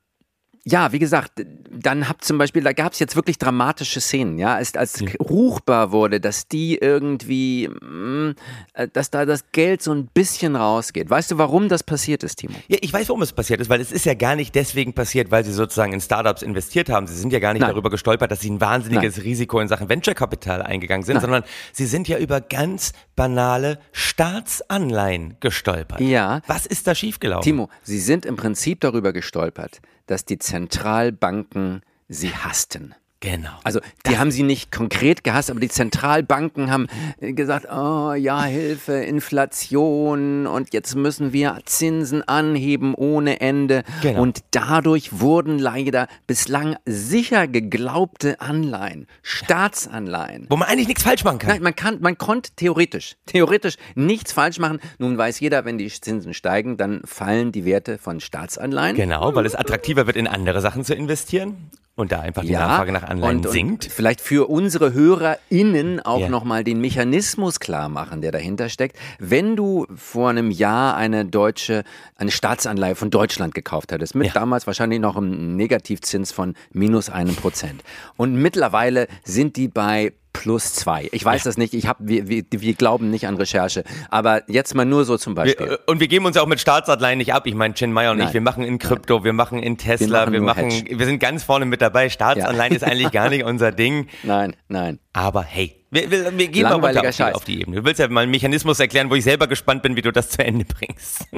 ja, 0.66 0.93
wie 0.93 0.99
gesagt, 0.99 1.44
dann 1.70 2.08
habt 2.08 2.25
zum 2.25 2.38
Beispiel, 2.38 2.62
da 2.62 2.72
gab 2.72 2.94
es 2.94 2.99
jetzt 2.99 3.16
wirklich 3.16 3.37
dramatische 3.37 4.00
Szenen, 4.00 4.38
ja, 4.38 4.55
als, 4.55 4.75
als 4.75 5.02
ruchbar 5.20 5.93
wurde, 5.93 6.20
dass 6.20 6.49
die 6.49 6.78
irgendwie, 6.78 7.69
mh, 7.69 8.34
äh, 8.72 8.88
dass 8.90 9.11
da 9.11 9.26
das 9.26 9.44
Geld 9.52 9.82
so 9.82 9.93
ein 9.93 10.06
bisschen 10.06 10.56
rausgeht. 10.56 11.11
Weißt 11.11 11.31
du, 11.31 11.38
warum 11.38 11.69
das 11.69 11.82
passiert 11.82 12.22
ist, 12.22 12.37
Timo? 12.37 12.55
Ja, 12.69 12.78
ich 12.81 12.90
weiß, 12.90 13.11
warum 13.11 13.20
es 13.20 13.32
passiert 13.32 13.61
ist, 13.61 13.69
weil 13.69 13.81
es 13.81 13.93
ist 13.93 14.06
ja 14.06 14.14
gar 14.14 14.37
nicht 14.37 14.55
deswegen 14.55 14.94
passiert, 14.94 15.31
weil 15.31 15.44
sie 15.44 15.52
sozusagen 15.52 15.93
in 15.93 16.00
Startups 16.00 16.40
investiert 16.40 16.88
haben. 16.88 17.06
Sie 17.06 17.17
sind 17.17 17.32
ja 17.32 17.40
gar 17.40 17.52
nicht 17.52 17.60
Nein. 17.60 17.70
darüber 17.70 17.90
gestolpert, 17.90 18.31
dass 18.31 18.40
sie 18.40 18.50
ein 18.50 18.60
wahnsinniges 18.60 19.22
Risiko 19.22 19.60
in 19.60 19.69
Sachen 19.69 19.90
Venture-Kapital 19.90 20.62
eingegangen 20.62 21.05
sind, 21.05 21.20
sondern 21.20 21.44
sie 21.72 21.84
sind 21.84 22.08
ja 22.08 22.17
über 22.17 22.40
ganz 22.40 22.93
banale 23.17 23.78
Staatsanleihen 23.93 25.37
gestolpert. 25.40 26.00
Ja. 26.00 26.40
Was 26.46 26.64
ist 26.64 26.87
da 26.87 26.94
schiefgelaufen? 26.94 27.43
Timo, 27.43 27.69
sie 27.82 27.99
sind 27.99 28.25
im 28.25 28.37
Prinzip 28.37 28.81
darüber 28.81 29.12
gestolpert, 29.12 29.82
dass 30.06 30.24
die 30.24 30.38
Zentralbanken 30.38 31.82
sie 32.08 32.34
hassten. 32.34 32.94
Genau. 33.24 33.52
Also 33.64 33.80
die 34.06 34.18
haben 34.18 34.30
sie 34.30 34.42
nicht 34.42 34.70
konkret 34.70 35.24
gehasst, 35.24 35.50
aber 35.50 35.58
die 35.58 35.70
Zentralbanken 35.70 36.70
haben 36.70 36.88
äh, 37.20 37.32
gesagt, 37.32 37.66
oh 37.72 38.12
ja, 38.12 38.44
Hilfe, 38.44 38.92
Inflation 38.92 40.46
und 40.46 40.74
jetzt 40.74 40.94
müssen 40.94 41.32
wir 41.32 41.58
Zinsen 41.64 42.22
anheben 42.22 42.94
ohne 42.94 43.40
Ende. 43.40 43.82
Genau. 44.02 44.20
Und 44.20 44.44
dadurch 44.50 45.20
wurden 45.20 45.58
leider 45.58 46.06
bislang 46.26 46.76
sicher 46.84 47.48
geglaubte 47.48 48.42
Anleihen, 48.42 49.06
Staatsanleihen. 49.22 50.46
Wo 50.50 50.56
man 50.56 50.68
eigentlich 50.68 50.88
nichts 50.88 51.02
falsch 51.02 51.24
machen 51.24 51.38
kann. 51.38 51.48
Nein, 51.48 51.62
man 51.62 51.74
kann, 51.74 52.02
man 52.02 52.18
konnte 52.18 52.50
theoretisch, 52.56 53.16
theoretisch 53.24 53.76
nichts 53.94 54.34
falsch 54.34 54.58
machen. 54.58 54.80
Nun 54.98 55.16
weiß 55.16 55.40
jeder, 55.40 55.64
wenn 55.64 55.78
die 55.78 55.88
Zinsen 55.88 56.34
steigen, 56.34 56.76
dann 56.76 57.00
fallen 57.06 57.52
die 57.52 57.64
Werte 57.64 57.96
von 57.96 58.20
Staatsanleihen. 58.20 58.96
Genau, 58.96 59.34
weil 59.34 59.46
es 59.46 59.54
attraktiver 59.54 60.06
wird, 60.06 60.16
in 60.16 60.26
andere 60.26 60.60
Sachen 60.60 60.84
zu 60.84 60.94
investieren 60.94 61.70
und 61.96 62.11
da 62.12 62.20
einfach 62.20 62.43
die 62.43 62.52
Nachfrage 62.52 62.93
nach 62.93 63.05
Anleihen 63.05 63.38
und, 63.38 63.46
und 63.46 63.52
sinkt. 63.52 63.85
Vielleicht 63.85 64.20
für 64.20 64.49
unsere 64.50 64.93
HörerInnen 64.93 66.00
auch 66.00 66.20
Ja. 66.20 66.29
nochmal 66.29 66.64
den 66.64 66.81
Mechanismus 66.81 67.61
klar 67.61 67.88
machen, 67.88 68.20
der 68.20 68.32
dahinter 68.32 68.69
steckt. 68.69 68.96
Wenn 69.19 69.56
du 69.56 69.87
vor 69.94 70.31
einem 70.31 70.50
Jahr 70.50 70.96
eine 70.96 71.25
deutsche, 71.25 71.85
eine 72.17 72.31
Staatsanleihe 72.31 72.94
von 72.96 73.11
Deutschland 73.11 73.55
gekauft 73.55 73.93
hattest, 73.93 74.14
mit 74.14 74.29
Ja. 74.29 74.32
damals 74.32 74.67
wahrscheinlich 74.67 74.99
noch 75.00 75.17
einem 75.17 75.56
Negativzins 75.56 76.32
von 76.32 76.55
minus 76.73 77.11
einem 77.11 77.37
Prozent. 77.37 77.85
Und 78.17 78.35
mittlerweile 78.35 79.06
sind 79.23 79.56
die 79.56 79.69
bei 79.69 80.12
plus 80.34 80.75
zwei. 80.75 81.08
Ich 81.12 81.25
weiß 81.25 81.44
das 81.44 81.56
nicht, 81.56 81.72
ich 81.72 81.86
hab, 81.86 81.96
wir, 82.00 82.28
wir, 82.28 82.44
wir 82.50 82.75
glauben 82.75 83.08
nicht 83.08 83.26
an 83.26 83.36
Recherche. 83.36 83.84
Aber 84.10 84.42
jetzt 84.50 84.75
mal 84.75 84.84
nur 84.84 85.06
so 85.06 85.16
zum 85.16 85.34
Beispiel. 85.34 85.66
Wir, 85.66 85.72
äh, 85.75 85.78
und 85.86 86.00
wir 86.00 86.08
geben 86.08 86.26
uns 86.26 86.36
ja 86.36 86.42
auch 86.42 86.46
mit 86.46 86.60
Staatsanleihen 86.60 87.16
nicht 87.16 87.32
ab. 87.32 87.46
Ich 87.46 87.54
meine, 87.54 87.72
Chin 87.72 87.92
Meyer 87.92 88.10
und 88.10 88.19
Nein. 88.19 88.28
ich, 88.28 88.34
wir 88.34 88.42
machen 88.42 88.64
in 88.64 88.78
Krypto, 88.78 89.25
wir 89.25 89.32
machen 89.32 89.62
in 89.62 89.78
Tesla, 89.78 90.20
machen 90.20 90.32
wir 90.34 90.42
machen, 90.42 90.70
wir 90.90 91.06
sind 91.06 91.20
ganz 91.20 91.44
vorne 91.44 91.64
mit 91.64 91.81
dabei. 91.81 92.10
Staatsanleihen 92.10 92.75
ist 92.75 92.84
eigentlich 92.84 93.12
gar 93.12 93.31
nicht 93.31 93.44
unser 93.44 93.72
Ding. 93.72 94.08
nein, 94.22 94.54
nein. 94.69 94.98
Aber 95.14 95.42
hey, 95.42 95.83
wir, 95.94 96.11
wir, 96.11 96.38
wir 96.38 96.49
gehen 96.49 96.64
mal 96.64 96.73
runter 96.75 97.08
auf 97.08 97.17
die, 97.17 97.23
auf 97.23 97.44
die 97.44 97.61
Ebene. 97.61 97.76
Du 97.76 97.85
willst 97.85 98.00
ja 98.00 98.08
mal 98.08 98.23
einen 98.23 98.31
Mechanismus 98.31 98.81
erklären, 98.81 99.11
wo 99.11 99.14
ich 99.14 99.25
selber 99.25 99.46
gespannt 99.46 99.82
bin, 99.82 99.96
wie 99.96 100.02
du 100.02 100.12
das 100.12 100.31
zu 100.31 100.44
Ende 100.44 100.64
bringst. 100.64 101.26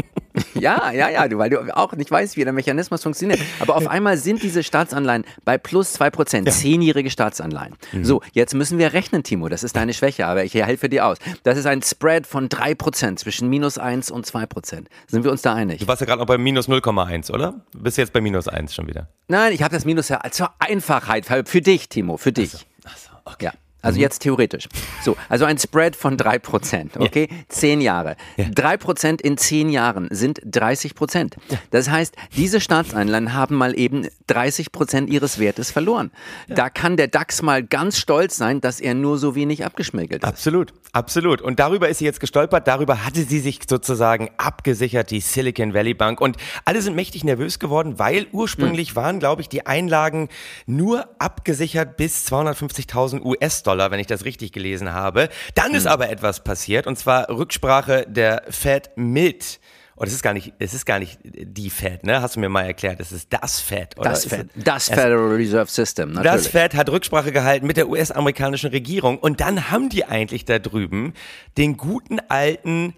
Ja, 0.55 0.91
ja, 0.93 1.09
ja, 1.09 1.29
du, 1.29 1.39
weil 1.39 1.49
du 1.49 1.75
auch 1.75 1.93
nicht 1.93 2.11
weißt, 2.11 2.37
wie 2.37 2.45
der 2.45 2.53
Mechanismus 2.53 3.03
funktioniert. 3.03 3.41
Aber 3.59 3.75
auf 3.77 3.87
einmal 3.89 4.19
sind 4.19 4.43
diese 4.43 4.63
Staatsanleihen 4.63 5.25
bei 5.47 5.57
plus 5.57 5.95
zwei 5.95 6.11
Prozent, 6.11 6.53
zehnjährige 6.53 7.09
Staatsanleihen. 7.11 7.75
Mhm. 7.93 8.05
So, 8.05 8.23
jetzt 8.33 8.55
müssen 8.55 8.79
wir 8.79 8.93
rechnen, 8.93 9.23
Timo. 9.23 9.49
Das 9.49 9.63
ist 9.63 9.77
deine 9.77 9.95
Schwäche, 9.95 10.27
aber 10.27 10.45
ich 10.45 10.53
helfe 10.53 10.91
dir 10.91 11.07
aus. 11.07 11.17
Das 11.43 11.57
ist 11.57 11.65
ein 11.65 11.81
Spread 11.81 12.27
von 12.27 12.51
drei 12.51 12.75
Prozent 12.75 13.19
zwischen 13.19 13.49
minus 13.49 13.79
eins 13.79 14.11
und 14.11 14.27
zwei 14.27 14.45
Prozent. 14.45 14.89
Sind 15.07 15.25
wir 15.25 15.31
uns 15.31 15.41
da 15.41 15.55
einig? 15.55 15.81
Du 15.81 15.89
warst 15.89 16.01
ja 16.01 16.07
gerade 16.07 16.21
noch 16.21 16.27
bei 16.27 16.37
minus 16.37 16.69
0,1, 16.69 17.33
oder? 17.33 17.63
Du 17.73 17.83
bist 17.83 17.97
jetzt 17.97 18.13
bei 18.13 18.21
minus 18.21 18.47
1 18.47 18.75
schon 18.75 18.87
wieder. 18.87 19.09
Nein, 19.29 19.53
ich 19.55 19.63
habe 19.63 19.75
das 19.75 19.87
Minus 19.87 20.11
ja 20.11 20.21
zur 20.31 20.51
Einfachheit, 20.59 21.27
für 21.27 21.61
dich, 21.63 21.89
Timo, 21.89 22.19
für 22.19 22.33
dich. 22.33 22.67
Achso, 22.85 23.11
okay. 23.25 23.47
Ja. 23.47 23.53
Also 23.87 24.01
jetzt 24.01 24.21
theoretisch. 24.21 24.69
So, 25.03 25.17
also 25.29 25.45
ein 25.45 25.59
Spread 25.59 25.97
von 25.97 26.17
3%, 26.17 26.99
okay? 26.99 27.29
Zehn 27.49 27.81
Jahre. 27.81 28.17
Drei 28.55 28.77
Prozent 28.77 29.23
in 29.23 29.37
zehn 29.37 29.69
Jahren 29.69 30.09
sind 30.11 30.41
30 30.45 30.95
Prozent. 30.95 31.37
Das 31.71 31.89
heißt, 31.91 32.17
diese 32.37 32.61
Staatsanleihen 32.61 33.35
haben 33.35 33.55
mal 33.55 33.79
eben 33.79 34.09
30 34.27 34.73
Prozent 34.73 35.11
ihres 35.11 35.39
Wertes 35.39 35.71
verloren. 35.71 36.11
Da 36.49 36.71
kann 36.71 36.97
der 36.97 37.09
DAX 37.09 37.43
mal 37.43 37.63
ganz 37.63 37.99
stolz 37.99 38.37
sein, 38.37 38.61
dass 38.61 38.81
er 38.81 38.95
nur 38.95 39.19
so 39.19 39.35
wenig 39.35 39.65
abgeschmägelt 39.65 40.23
ist. 40.23 40.29
Absolut, 40.29 40.73
absolut. 40.93 41.41
Und 41.43 41.61
darüber 41.61 41.89
ist 41.89 41.99
sie 41.99 42.05
jetzt 42.05 42.21
gestolpert. 42.21 42.67
Darüber 42.67 43.05
hatte 43.05 43.23
sie 43.23 43.41
sich 43.41 43.61
sozusagen 43.69 44.31
abgesichert, 44.37 45.11
die 45.11 45.21
Silicon 45.21 45.75
Valley 45.75 45.95
Bank. 45.95 46.21
Und 46.21 46.37
alle 46.65 46.83
sind 46.83 46.97
mächtig 46.97 47.25
nervös 47.25 47.59
geworden, 47.59 47.99
weil 47.99 48.27
ursprünglich 48.33 48.97
waren, 48.97 49.19
glaube 49.21 49.43
ich, 49.43 49.49
die 49.49 49.67
Einlagen 49.67 50.29
nur 50.67 51.09
abgesichert 51.19 51.97
bis 51.97 52.27
250.000 52.27 53.23
US-Dollar, 53.23 53.76
wenn 53.91 54.01
ich 54.01 54.07
das 54.07 54.25
richtig 54.25 54.53
gelesen 54.53 54.93
habe. 54.93 55.29
Dann 55.55 55.75
ist 55.75 55.87
aber 55.87 56.11
etwas 56.11 56.43
passiert, 56.43 56.87
und 56.87 56.99
zwar 56.99 57.29
Rücksprache 57.29 58.07
der 58.09 58.43
Fed 58.51 58.91
mit. 58.97 59.61
Oh, 59.99 60.05
das 60.05 60.13
ist 60.13 60.23
gar 60.23 60.35
nicht, 60.35 60.53
es 60.59 60.75
ist 60.75 60.85
gar 60.85 60.99
nicht 60.99 61.19
die 61.25 61.71
Fed, 61.71 62.05
ne? 62.05 62.21
Hast 62.21 62.37
du 62.37 62.41
mir 62.41 62.51
mal 62.51 62.67
erklärt. 62.67 63.01
Es 63.01 63.13
ist 63.13 63.33
das 63.33 63.61
Fed, 63.61 63.99
oder? 63.99 64.11
Das, 64.11 64.27
Fed, 64.27 64.49
es- 64.55 64.65
das 64.65 64.89
Federal 64.91 65.29
Reserve 65.35 65.71
System, 65.71 66.13
natürlich. 66.13 66.33
das 66.33 66.49
Fed 66.49 66.75
hat 66.75 66.91
Rücksprache 66.91 67.33
gehalten 67.33 67.67
mit 67.67 67.79
der 67.79 67.89
US-amerikanischen 67.89 68.69
Regierung 68.71 69.19
und 69.19 69.41
dann 69.41 69.71
haben 69.71 69.89
die 69.89 70.05
eigentlich 70.05 70.45
da 70.45 70.59
drüben 70.59 71.15
den 71.57 71.79
guten 71.79 72.19
alten 72.29 72.93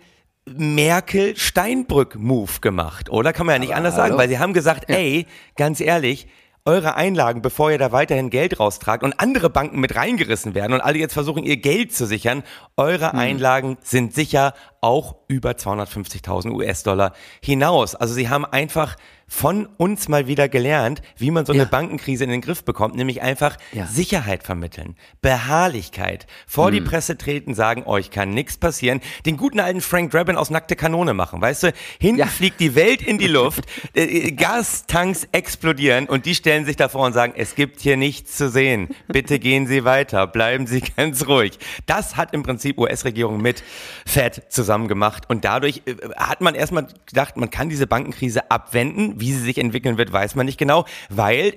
Merkel-Steinbrück-Move 0.47 2.61
gemacht, 2.61 3.11
oder? 3.11 3.33
Kann 3.33 3.47
man 3.47 3.55
ja 3.55 3.59
nicht 3.59 3.75
anders 3.75 3.95
sagen, 3.95 4.11
hallo? 4.11 4.19
weil 4.19 4.29
sie 4.29 4.39
haben 4.39 4.53
gesagt, 4.55 4.89
ey, 4.91 5.27
ganz 5.57 5.81
ehrlich, 5.81 6.27
eure 6.65 6.97
Einlagen, 6.97 7.43
bevor 7.43 7.71
ihr 7.71 7.79
da 7.79 7.93
weiterhin 7.93 8.31
Geld 8.31 8.61
raustragt 8.61 9.03
und 9.03 9.21
andere 9.21 9.51
Banken 9.51 9.81
mit 9.81 9.95
reingerissen 9.95 10.55
werden 10.55 10.73
und 10.73 10.81
alle 10.81 10.99
jetzt 10.99 11.15
versuchen, 11.15 11.43
ihr 11.43 11.57
Geld 11.57 11.95
zu 11.95 12.07
sichern, 12.07 12.43
eure 12.77 13.13
Hm. 13.13 13.19
Einlagen 13.19 13.79
sind 13.83 14.15
sicher 14.15 14.55
auch 14.81 15.17
über 15.29 15.53
250.000 15.53 16.51
US-Dollar 16.53 17.13
hinaus. 17.43 17.95
Also 17.95 18.15
sie 18.15 18.29
haben 18.29 18.45
einfach 18.45 18.97
von 19.31 19.67
uns 19.77 20.09
mal 20.09 20.27
wieder 20.27 20.49
gelernt, 20.49 21.03
wie 21.19 21.31
man 21.31 21.45
so 21.45 21.53
eine 21.53 21.65
Ja. 21.65 21.69
Bankenkrise 21.69 22.25
in 22.25 22.31
den 22.31 22.41
Griff 22.41 22.65
bekommt, 22.65 22.97
nämlich 22.97 23.21
einfach 23.21 23.59
Ja. 23.73 23.85
Sicherheit 23.87 24.43
vermitteln, 24.43 24.97
Beharrlichkeit, 25.21 26.27
vor 26.47 26.71
die 26.71 26.81
Presse 26.81 27.19
treten, 27.19 27.55
sagen, 27.55 27.83
euch 27.85 28.11
kann 28.11 28.31
nichts 28.31 28.57
passieren, 28.57 29.03
den 29.27 29.37
guten 29.37 29.61
alten 29.61 29.83
Frank 29.83 30.13
Drabin 30.13 30.37
aus 30.37 30.49
nackte 30.49 30.77
Kanone 30.77 31.13
machen, 31.13 31.43
weißt 31.43 31.65
du, 31.65 31.73
hinten 32.01 32.21
Ja. 32.21 32.27
fliegt 32.27 32.59
die 32.61 32.75
Welt 32.75 33.03
in 33.03 33.19
die 33.19 33.27
Luft, 33.27 33.65
äh, 33.95 34.05
äh, 34.05 34.33
Gastanks 34.33 35.29
explodieren 35.33 36.07
und 36.09 36.25
die 36.25 36.35
stellen 36.35 36.65
sich 36.65 36.77
davor 36.77 37.05
und 37.05 37.13
sagen, 37.13 37.35
es 37.37 37.55
gibt 37.55 37.81
hier 37.81 37.99
nichts 37.99 38.35
zu 38.39 38.49
sehen, 38.49 38.89
bitte 39.09 39.39
gehen 39.39 39.67
Sie 39.67 39.85
weiter, 39.85 40.27
bleiben 40.27 40.67
Sie 40.67 40.81
ganz 40.97 41.27
ruhig. 41.27 41.59
Das 41.85 42.17
hat 42.17 42.33
im 42.33 42.43
Prinzip 42.43 42.79
US-Regierung 42.79 43.43
mit 43.43 43.63
Fed 44.07 44.43
zusammen 44.49 44.68
gemacht 44.89 45.25
und 45.29 45.45
dadurch 45.45 45.83
äh, 45.87 45.95
hat 46.17 46.41
man 46.41 46.55
erstmal 46.55 46.87
gedacht, 47.07 47.37
man 47.37 47.51
kann 47.51 47.69
diese 47.69 47.87
Bankenkrise 47.87 48.51
abwenden, 48.51 49.21
wie 49.21 49.33
sie 49.33 49.41
sich 49.41 49.59
entwickeln 49.59 49.99
wird, 49.99 50.13
weiß 50.13 50.35
man 50.35 50.47
nicht 50.47 50.59
genau, 50.59 50.85
weil 51.09 51.55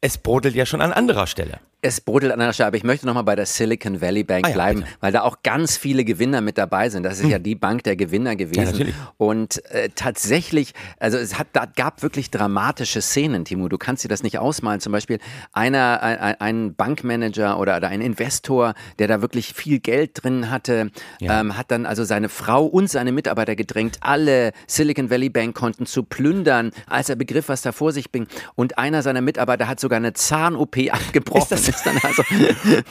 es 0.00 0.18
brodelt 0.18 0.54
ja 0.54 0.66
schon 0.66 0.80
an 0.80 0.92
anderer 0.92 1.26
Stelle. 1.26 1.60
Es 1.86 2.00
brodelt 2.00 2.32
an 2.32 2.40
einer 2.40 2.52
Stelle, 2.54 2.68
aber 2.68 2.76
ich 2.78 2.82
möchte 2.84 3.04
nochmal 3.06 3.24
bei 3.24 3.36
der 3.36 3.44
Silicon 3.44 4.00
Valley 4.00 4.24
Bank 4.24 4.46
Ah 4.46 4.48
ja, 4.48 4.54
bleiben, 4.54 4.80
bitte. 4.80 4.90
Hm. 4.92 4.96
weil 5.00 5.12
da 5.12 5.20
auch 5.22 5.42
ganz 5.42 5.76
viele 5.76 6.04
Gewinner 6.04 6.40
mit 6.40 6.56
dabei 6.56 6.88
sind. 6.88 7.02
Das 7.02 7.20
ist 7.20 7.28
ja 7.28 7.38
die 7.38 7.54
Bank 7.54 7.82
der 7.84 7.94
Gewinner 7.96 8.36
gewesen. 8.36 8.64
natürlich. 8.64 8.94
Und 9.18 9.62
äh, 9.70 9.90
tatsächlich, 9.94 10.72
also 10.98 11.18
es 11.18 11.38
hat, 11.38 11.48
da 11.52 11.66
gab 11.66 12.02
wirklich 12.02 12.30
dramatische 12.30 13.02
Szenen, 13.02 13.44
Timo. 13.44 13.68
Du 13.68 13.76
kannst 13.76 14.02
dir 14.02 14.08
das 14.08 14.22
nicht 14.22 14.38
ausmalen. 14.38 14.80
Zum 14.80 14.92
Beispiel 14.92 15.18
einer, 15.52 16.02
ein, 16.02 16.18
ein- 16.18 16.40
ein 16.40 16.74
Bankmanager 16.74 17.58
oder, 17.58 17.76
oder 17.76 17.88
ein 17.88 18.00
Investor, 18.00 18.72
der 18.98 19.08
da 19.08 19.20
wirklich 19.20 19.52
viel 19.52 19.78
Geld 19.78 20.22
drin 20.22 20.50
hatte, 20.50 20.90
ähm, 21.20 21.56
hat 21.58 21.70
dann 21.70 21.84
also 21.84 22.04
seine 22.04 22.28
Frau 22.30 22.64
und 22.64 22.88
seine 22.88 23.12
Mitarbeiter 23.12 23.56
gedrängt, 23.56 23.98
alle 24.00 24.52
Silicon 24.66 25.10
Valley 25.10 25.28
Bank 25.28 25.54
Konten 25.54 25.84
zu 25.84 26.02
plündern, 26.02 26.70
als 26.86 27.08
er 27.10 27.16
begriff, 27.16 27.48
was 27.48 27.60
da 27.62 27.72
vor 27.72 27.92
sich 27.92 28.10
ging. 28.10 28.26
Und 28.54 28.78
einer 28.78 29.02
seiner 29.02 29.20
Mitarbeiter 29.20 29.68
hat 29.68 29.80
sogar 29.80 29.98
eine 29.98 30.14
Zahn-OP 30.14 30.76
abgebrochen, 30.90 31.56
ist, 31.74 31.86
dann 31.86 31.98
also 32.02 32.22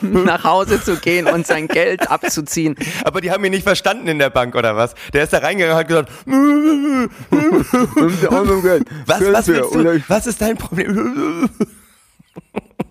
nach 0.00 0.44
Hause 0.44 0.82
zu 0.82 0.96
gehen 0.96 1.26
und 1.26 1.46
sein 1.46 1.68
Geld 1.68 2.10
abzuziehen. 2.10 2.76
Aber 3.04 3.20
die 3.20 3.30
haben 3.30 3.44
ihn 3.44 3.50
nicht 3.52 3.64
verstanden 3.64 4.08
in 4.08 4.18
der 4.18 4.30
Bank 4.30 4.54
oder 4.54 4.76
was? 4.76 4.94
Der 5.12 5.24
ist 5.24 5.32
da 5.32 5.38
reingegangen 5.38 5.74
und 5.74 5.80
hat 5.80 5.88
gesagt, 5.88 6.10
was, 9.06 9.20
was 9.32 9.46
willst 9.48 9.74
du? 9.74 10.02
Was 10.08 10.26
ist 10.26 10.40
dein 10.40 10.56
Problem? 10.56 11.48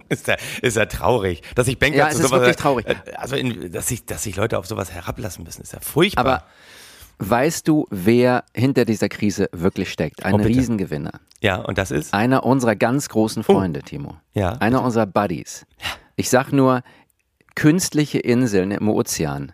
Ist 0.10 0.28
ja, 0.28 0.36
ist 0.62 0.78
ja 0.78 0.86
traurig, 0.86 1.42
dass 1.56 1.66
sich 1.66 1.80
Banker 1.80 1.98
Ja, 1.98 2.10
zu 2.10 2.18
es 2.18 2.20
ist 2.20 2.28
sowas, 2.30 2.42
wirklich 2.42 2.56
traurig. 2.58 2.86
äh, 2.88 2.96
Also, 3.16 3.36
in, 3.36 3.72
dass, 3.72 3.88
sich, 3.88 4.06
dass 4.06 4.22
sich 4.22 4.36
Leute 4.36 4.60
auf 4.60 4.68
sowas 4.68 4.92
herablassen 4.92 5.44
müssen, 5.44 5.64
ist 5.64 5.74
ja 5.74 5.80
furchtbar. 5.82 6.26
Aber 6.26 6.44
weißt 7.20 7.68
du, 7.68 7.88
wer 7.90 8.44
hinter 8.56 8.86
dieser 8.86 9.10
Krise 9.10 9.50
wirklich 9.52 9.92
steckt? 9.92 10.26
Ein 10.26 10.34
Oh, 10.36 10.38
bitte. 10.38 10.50
Riesengewinner. 10.50 11.12
ja, 11.42 11.58
und 11.58 11.78
das 11.78 11.92
ist? 11.92 12.14
Einer 12.14 12.46
unserer 12.46 12.76
ganz 12.76 13.10
großen 13.10 13.44
Freunde, 13.44 13.82
Timo. 13.84 14.10
Oh. 14.36 14.40
Ja, 14.40 14.54
Einer 14.54 14.84
unserer 14.84 15.06
Buddies. 15.06 15.66
Ich 16.16 16.30
sag 16.30 16.52
nur, 16.52 16.82
künstliche 17.56 18.20
Inseln 18.20 18.72
im 18.72 18.90
Ozean, 18.90 19.54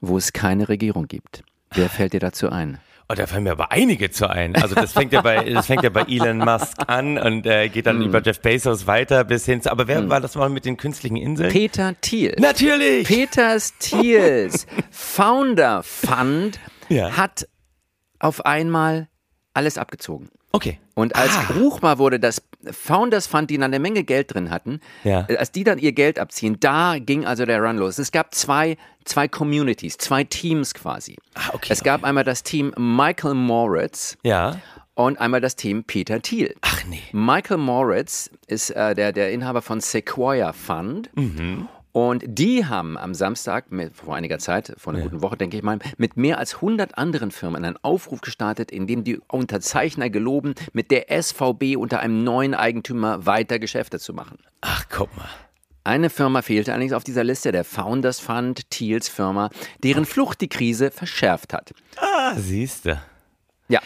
wo 0.00 0.16
es 0.16 0.32
keine 0.32 0.68
Regierung 0.68 1.06
gibt. 1.08 1.42
Wer 1.72 1.88
fällt 1.88 2.12
dir 2.12 2.20
dazu 2.20 2.50
ein? 2.50 2.78
Oh, 3.08 3.14
da 3.14 3.26
fallen 3.26 3.42
mir 3.42 3.50
aber 3.50 3.72
einige 3.72 4.10
zu 4.12 4.30
ein. 4.30 4.54
Also 4.54 4.76
das 4.76 4.92
fängt 4.92 5.12
ja 5.12 5.20
bei, 5.20 5.42
das 5.52 5.66
fängt 5.66 5.82
ja 5.82 5.90
bei 5.90 6.02
Elon 6.02 6.38
Musk 6.38 6.76
an 6.86 7.18
und 7.18 7.44
äh, 7.44 7.68
geht 7.68 7.86
dann 7.86 8.02
über 8.02 8.22
Jeff 8.22 8.40
Bezos 8.40 8.86
weiter 8.86 9.24
bis 9.24 9.44
hin 9.46 9.60
zu, 9.62 9.70
aber 9.72 9.88
wer 9.88 10.08
war 10.08 10.20
das 10.20 10.36
mal 10.36 10.48
mit 10.48 10.64
den 10.64 10.76
künstlichen 10.76 11.16
Inseln? 11.16 11.50
Peter 11.50 11.94
Thiel. 12.00 12.36
Natürlich! 12.38 13.08
Peters 13.08 13.74
Thiels 13.78 14.64
Founder 14.92 15.82
Fund 15.82 16.60
Ja. 16.90 17.16
hat 17.16 17.48
auf 18.18 18.44
einmal 18.44 19.08
alles 19.54 19.78
abgezogen. 19.78 20.28
okay. 20.52 20.78
Und 20.94 21.16
als 21.16 21.34
Ah. 21.34 21.52
ruchbar 21.58 21.98
wurde, 21.98 22.20
dass 22.20 22.42
Founders 22.72 23.26
Fund, 23.26 23.48
die 23.50 23.56
dann 23.56 23.70
eine 23.72 23.78
Menge 23.78 24.04
Geld 24.04 24.34
drin 24.34 24.50
hatten, 24.50 24.80
Ja. 25.04 25.24
äh, 25.28 25.36
als 25.38 25.50
die 25.52 25.64
dann 25.64 25.78
ihr 25.78 25.92
Geld 25.92 26.18
abziehen, 26.18 26.58
da 26.60 26.98
ging 26.98 27.24
also 27.24 27.46
der 27.46 27.62
Run 27.62 27.78
los. 27.78 27.98
Es 27.98 28.12
gab 28.12 28.34
zwei, 28.34 28.76
zwei 29.06 29.28
Communities, 29.28 29.96
zwei 29.96 30.24
Teams 30.24 30.74
quasi. 30.74 31.16
Ah, 31.34 31.50
okay, 31.54 31.72
es 31.72 31.82
gab 31.82 32.04
einmal 32.04 32.24
das 32.24 32.42
Team 32.42 32.74
Michael 32.76 33.34
Moritz 33.34 34.18
Ja. 34.24 34.60
und 34.94 35.18
einmal 35.20 35.40
das 35.40 35.56
Team 35.56 35.84
Peter 35.84 36.20
Thiel. 36.20 36.54
Ach 36.60 36.84
nee. 36.84 37.00
Michael 37.12 37.56
Moritz 37.58 38.28
ist 38.46 38.70
äh, 38.70 38.94
der, 38.94 39.12
der 39.12 39.30
Inhaber 39.32 39.62
von 39.62 39.80
Sequoia 39.80 40.52
Fund. 40.52 41.08
Mhm. 41.16 41.68
Und 41.92 42.24
die 42.26 42.66
haben 42.66 42.96
am 42.96 43.14
Samstag, 43.14 43.72
mit, 43.72 43.96
vor 43.96 44.14
einiger 44.14 44.38
Zeit, 44.38 44.72
vor 44.76 44.92
einer 44.92 45.02
guten 45.02 45.22
Woche, 45.22 45.36
denke 45.36 45.56
ich 45.56 45.62
mal, 45.62 45.78
mit 45.96 46.16
mehr 46.16 46.38
als 46.38 46.56
100 46.56 46.96
anderen 46.96 47.30
Firmen 47.30 47.64
einen 47.64 47.76
Aufruf 47.82 48.20
gestartet, 48.20 48.70
in 48.70 48.86
dem 48.86 49.02
die 49.02 49.18
Unterzeichner 49.28 50.08
geloben, 50.08 50.54
mit 50.72 50.90
der 50.90 51.06
SVB 51.10 51.76
unter 51.76 52.00
einem 52.00 52.22
neuen 52.22 52.54
Eigentümer 52.54 53.26
weiter 53.26 53.58
Geschäfte 53.58 53.98
zu 53.98 54.14
machen. 54.14 54.38
Ach, 54.60 54.84
guck 54.88 55.14
mal. 55.16 55.28
Eine 55.82 56.10
Firma 56.10 56.42
fehlte 56.42 56.72
allerdings 56.72 56.92
auf 56.92 57.04
dieser 57.04 57.24
Liste, 57.24 57.52
der 57.52 57.64
Founders 57.64 58.20
Fund, 58.20 58.70
Thiels 58.70 59.08
Firma, 59.08 59.50
deren 59.82 60.04
Flucht 60.04 60.40
die 60.40 60.48
Krise 60.48 60.90
verschärft 60.90 61.52
hat. 61.52 61.72
Ah, 61.96 62.34
siehste. 62.36 63.00
Ja. 63.68 63.80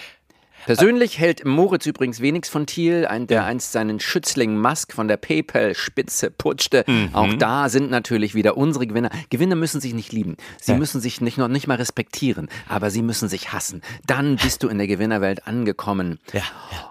Persönlich 0.67 1.19
hält 1.19 1.45
Moritz 1.45 1.87
übrigens 1.87 2.21
wenigstens 2.21 2.53
von 2.53 2.67
Thiel, 2.67 3.07
ein, 3.07 3.27
der 3.27 3.45
einst 3.45 3.73
seinen 3.73 4.01
Schützling 4.01 4.57
Musk 4.61 4.93
von 4.93 5.09
der 5.09 5.17
PayPal-Spitze 5.17 6.31
putschte. 6.31 6.85
Auch 7.13 7.35
da 7.35 7.69
sind 7.69 7.91
natürlich 7.91 8.35
wieder 8.35 8.57
unsere 8.57 8.87
Gewinner. 8.87 9.11
Gewinner 9.31 9.57
müssen 9.57 9.81
sich 9.81 9.95
nicht 9.95 10.13
lieben. 10.13 10.37
Sie 10.61 10.75
müssen 10.75 11.01
sich 11.01 11.21
nicht, 11.21 11.39
noch 11.39 11.49
nicht 11.49 11.67
mal 11.67 11.77
respektieren, 11.77 12.49
aber 12.69 12.91
sie 12.91 13.03
müssen 13.03 13.29
sich 13.29 13.53
hassen. 13.53 13.83
Dann 14.07 14.37
bist 14.37 14.63
du 14.63 14.69
in 14.69 14.79
der 14.79 14.87
Gewinnerwelt 14.87 15.47
angekommen. 15.47 16.19
Ja, 16.33 16.43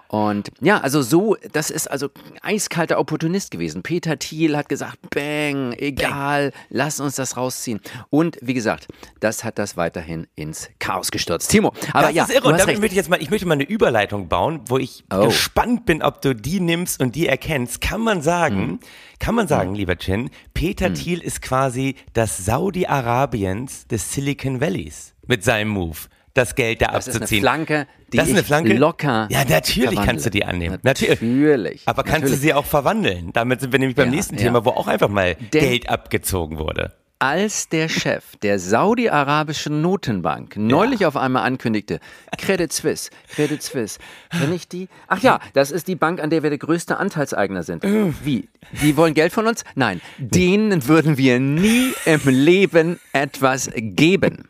Und 0.08 0.50
ja, 0.60 0.78
also 0.80 1.02
so, 1.02 1.36
das 1.52 1.70
ist 1.70 1.90
also 1.90 2.06
ein 2.42 2.54
eiskalter 2.54 2.98
Opportunist 2.98 3.50
gewesen. 3.50 3.82
Peter 3.82 4.18
Thiel 4.18 4.56
hat 4.56 4.68
gesagt, 4.68 4.98
bang, 5.10 5.72
egal, 5.72 6.52
lass 6.70 7.00
uns 7.00 7.16
das 7.16 7.36
rausziehen. 7.36 7.80
Und 8.10 8.38
wie 8.40 8.54
gesagt, 8.54 8.86
das 9.20 9.42
hat 9.44 9.58
das 9.58 9.76
weiterhin 9.76 10.26
ins 10.36 10.68
Chaos 10.78 11.10
gestürzt. 11.10 11.50
Timo, 11.50 11.72
aber 11.92 12.08
das 12.08 12.14
ja, 12.14 12.24
ist 12.24 12.30
irre. 12.30 12.42
du 12.42 12.48
Und 12.48 12.54
hast 12.54 12.60
damit 12.60 12.68
recht. 12.74 12.80
möchte 12.80 12.92
ich 12.94 12.96
jetzt 12.96 13.10
mal, 13.10 13.20
ich 13.20 13.30
möchte 13.30 13.46
mal 13.46 13.54
eine 13.54 13.63
Überleitung 13.64 14.28
bauen, 14.28 14.60
wo 14.66 14.78
ich 14.78 15.04
Oh. 15.12 15.26
gespannt 15.26 15.86
bin, 15.86 16.02
ob 16.02 16.22
du 16.22 16.34
die 16.34 16.60
nimmst 16.60 17.00
und 17.02 17.14
die 17.14 17.26
erkennst. 17.26 17.80
Kann 17.80 18.00
man 18.00 18.22
sagen, 18.22 18.56
Mhm. 18.66 18.78
kann 19.18 19.34
man 19.34 19.48
sagen, 19.48 19.74
lieber 19.74 19.96
Chin, 19.96 20.30
Peter 20.54 20.92
Thiel 20.94 21.20
ist 21.20 21.42
quasi 21.42 21.96
das 22.12 22.44
Saudi-Arabiens 22.44 23.86
des 23.86 24.12
Silicon 24.12 24.60
Valleys 24.60 25.14
mit 25.26 25.44
seinem 25.44 25.68
Move. 25.68 25.96
Das 26.34 26.56
Geld 26.56 26.82
da 26.82 26.86
Das 26.88 27.06
ist 27.06 27.14
eine 27.14 27.22
abzuziehen. 27.22 27.42
Flanke, 27.42 27.86
die 28.12 28.16
das 28.16 28.26
ist 28.26 28.34
eine 28.34 28.42
Flanke? 28.42 28.74
locker 28.74 29.28
Ja, 29.30 29.44
natürlich 29.44 29.90
verwandle. 29.90 30.04
kannst 30.04 30.26
du 30.26 30.30
die 30.30 30.44
annehmen. 30.44 30.78
Natürlich. 30.82 31.82
Aber 31.86 32.02
kannst 32.02 32.22
natürlich. 32.22 32.34
du 32.40 32.42
sie 32.42 32.54
auch 32.54 32.64
verwandeln? 32.66 33.30
Damit 33.32 33.60
sind 33.60 33.70
wir 33.72 33.78
nämlich 33.78 33.94
beim 33.96 34.08
Ja, 34.08 34.14
nächsten 34.16 34.34
ja. 34.36 34.42
Thema, 34.42 34.64
wo 34.64 34.70
auch 34.70 34.88
einfach 34.88 35.08
mal 35.08 35.36
Denn- 35.36 35.60
Geld 35.60 35.88
abgezogen 35.88 36.58
wurde. 36.58 36.92
Als 37.26 37.70
der 37.70 37.88
Chef 37.88 38.36
der 38.42 38.58
saudi-arabischen 38.58 39.80
Notenbank 39.80 40.58
neulich 40.58 41.06
auf 41.06 41.16
einmal 41.16 41.44
ankündigte, 41.44 41.98
Credit 42.36 42.70
Suisse, 42.70 43.10
Credit 43.34 43.62
Suisse, 43.62 43.98
kenne 44.30 44.54
ich 44.54 44.68
die? 44.68 44.90
Ach 45.08 45.22
ja, 45.22 45.40
das 45.54 45.70
ist 45.70 45.88
die 45.88 45.94
Bank, 45.96 46.20
an 46.22 46.28
der 46.28 46.42
wir 46.42 46.50
der 46.50 46.58
größte 46.58 46.98
Anteilseigner 46.98 47.62
sind. 47.62 47.82
Wie? 47.82 48.46
Die 48.82 48.98
wollen 48.98 49.14
Geld 49.14 49.32
von 49.32 49.46
uns? 49.46 49.64
Nein, 49.74 50.02
denen 50.18 50.86
würden 50.86 51.16
wir 51.16 51.40
nie 51.40 51.94
im 52.04 52.20
Leben 52.26 53.00
etwas 53.14 53.70
geben. 53.74 54.46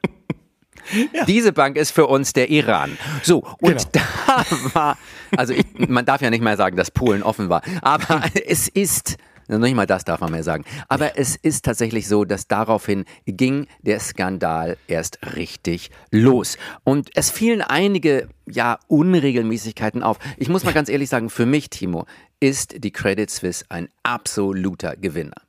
Diese 1.29 1.53
Bank 1.53 1.77
ist 1.77 1.93
für 1.93 2.09
uns 2.09 2.33
der 2.33 2.51
Iran. 2.51 2.99
So, 3.23 3.45
und 3.61 3.93
Genau. 3.93 4.05
da 4.27 4.45
war, 4.75 4.99
also 5.37 5.53
ich, 5.55 5.65
man 5.77 6.05
darf 6.05 6.23
ja 6.23 6.31
nicht 6.31 6.43
mehr 6.43 6.57
sagen, 6.57 6.77
dass 6.77 6.91
Polen 6.91 7.23
offen 7.23 7.49
war, 7.49 7.63
aber 7.83 8.23
es 8.49 8.67
ist, 8.67 9.17
noch 9.49 9.59
nicht 9.59 9.75
mal 9.75 9.87
das 9.87 10.05
darf 10.05 10.21
man 10.21 10.31
mehr 10.31 10.43
sagen, 10.43 10.65
aber 10.89 11.19
es 11.19 11.37
ist 11.37 11.65
tatsächlich 11.65 12.09
so, 12.09 12.25
dass 12.25 12.49
daraufhin 12.49 13.05
ging 13.27 13.67
der 13.83 14.01
Skandal 14.01 14.77
erst 14.87 15.19
richtig 15.37 15.91
los. 16.11 16.59
Und 16.85 17.11
es 17.15 17.31
fielen 17.31 17.63
einige, 17.63 18.29
ja, 18.47 18.79
Unregelmäßigkeiten 18.89 20.03
auf. 20.03 20.19
Ich 20.37 20.49
muss 20.49 20.65
mal 20.65 20.75
ganz 20.75 20.89
ehrlich 20.89 21.09
sagen, 21.09 21.31
für 21.31 21.47
mich, 21.47 21.71
Timo, 21.71 22.07
ist 22.41 22.85
die 22.85 22.91
Credit 22.91 23.31
Suisse 23.31 23.65
ein 23.69 23.89
absoluter 24.03 24.97
Gewinner. 24.97 25.44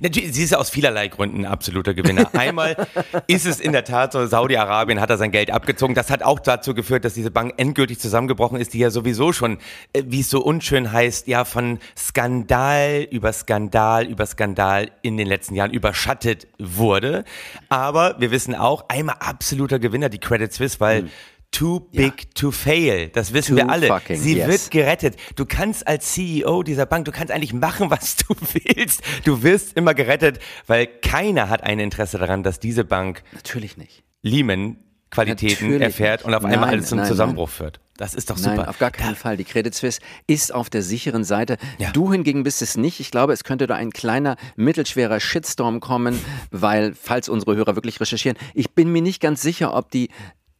Natürlich, 0.00 0.32
sie 0.32 0.44
ist 0.44 0.54
aus 0.54 0.70
vielerlei 0.70 1.08
Gründen 1.08 1.40
ein 1.40 1.46
absoluter 1.46 1.94
Gewinner. 1.94 2.30
Einmal 2.34 2.86
ist 3.26 3.46
es 3.46 3.60
in 3.60 3.72
der 3.72 3.84
Tat 3.84 4.12
so, 4.12 4.26
Saudi-Arabien 4.26 5.00
hat 5.00 5.10
da 5.10 5.16
sein 5.16 5.30
Geld 5.30 5.50
abgezogen. 5.50 5.94
Das 5.94 6.10
hat 6.10 6.22
auch 6.22 6.38
dazu 6.38 6.74
geführt, 6.74 7.04
dass 7.04 7.14
diese 7.14 7.30
Bank 7.30 7.54
endgültig 7.56 7.98
zusammengebrochen 7.98 8.60
ist, 8.60 8.74
die 8.74 8.78
ja 8.78 8.90
sowieso 8.90 9.32
schon, 9.32 9.58
äh, 9.92 10.02
wie 10.06 10.20
es 10.20 10.30
so 10.30 10.42
unschön 10.42 10.92
heißt, 10.92 11.26
ja 11.28 11.44
von 11.44 11.78
Skandal 11.96 13.06
über 13.10 13.32
Skandal 13.32 14.06
über 14.06 14.26
Skandal 14.26 14.90
in 15.02 15.16
den 15.16 15.26
letzten 15.26 15.54
Jahren 15.54 15.72
überschattet 15.72 16.46
wurde. 16.58 17.24
Aber 17.68 18.16
wir 18.18 18.30
wissen 18.30 18.54
auch, 18.54 18.88
einmal 18.88 19.16
absoluter 19.20 19.78
Gewinner, 19.78 20.08
die 20.08 20.18
Credit 20.18 20.52
Suisse, 20.52 20.80
weil 20.80 21.08
Too 21.56 21.80
big 21.80 22.34
to 22.34 22.50
fail. 22.50 23.08
Das 23.08 23.32
wissen 23.32 23.56
Too 23.56 23.62
wir 23.62 23.70
alle. 23.70 23.88
Sie 24.14 24.36
yes. 24.36 24.46
wird 24.46 24.70
gerettet. 24.70 25.16
Du 25.36 25.46
kannst 25.46 25.88
als 25.88 26.12
CEO 26.12 26.62
dieser 26.62 26.84
Bank, 26.84 27.06
du 27.06 27.12
kannst 27.12 27.32
eigentlich 27.32 27.54
machen, 27.54 27.90
was 27.90 28.16
du 28.16 28.34
willst. 28.52 29.02
Du 29.24 29.42
wirst 29.42 29.74
immer 29.74 29.94
gerettet, 29.94 30.38
weil 30.66 30.86
keiner 30.86 31.48
hat 31.48 31.62
ein 31.62 31.78
Interesse 31.78 32.18
daran, 32.18 32.42
dass 32.42 32.60
diese 32.60 32.84
Bank 32.84 33.22
Natürlich 33.32 33.78
nicht. 33.78 34.04
Lehman-Qualitäten 34.20 35.68
Natürlich 35.68 35.82
erfährt 35.82 36.26
und 36.26 36.34
auf 36.34 36.44
einmal 36.44 36.60
Nein, 36.60 36.68
alles 36.68 36.88
zum 36.90 36.98
nein, 36.98 37.08
Zusammenbruch 37.08 37.48
führt. 37.48 37.80
Das 37.96 38.14
ist 38.14 38.28
doch 38.28 38.36
super. 38.36 38.56
Nein, 38.56 38.66
auf 38.66 38.78
gar 38.78 38.90
keinen 38.90 39.16
Fall. 39.16 39.38
Die 39.38 39.44
Credit 39.44 39.74
Suisse 39.74 40.00
ist 40.26 40.52
auf 40.52 40.68
der 40.68 40.82
sicheren 40.82 41.24
Seite. 41.24 41.56
Ja. 41.78 41.90
Du 41.92 42.12
hingegen 42.12 42.42
bist 42.42 42.60
es 42.60 42.76
nicht. 42.76 43.00
Ich 43.00 43.10
glaube, 43.10 43.32
es 43.32 43.44
könnte 43.44 43.66
da 43.66 43.76
ein 43.76 43.92
kleiner, 43.92 44.36
mittelschwerer 44.56 45.20
Shitstorm 45.20 45.80
kommen, 45.80 46.20
weil, 46.50 46.94
falls 46.94 47.30
unsere 47.30 47.56
Hörer 47.56 47.76
wirklich 47.76 47.98
recherchieren, 47.98 48.36
ich 48.52 48.72
bin 48.72 48.92
mir 48.92 49.00
nicht 49.00 49.22
ganz 49.22 49.40
sicher, 49.40 49.74
ob 49.74 49.90
die 49.90 50.10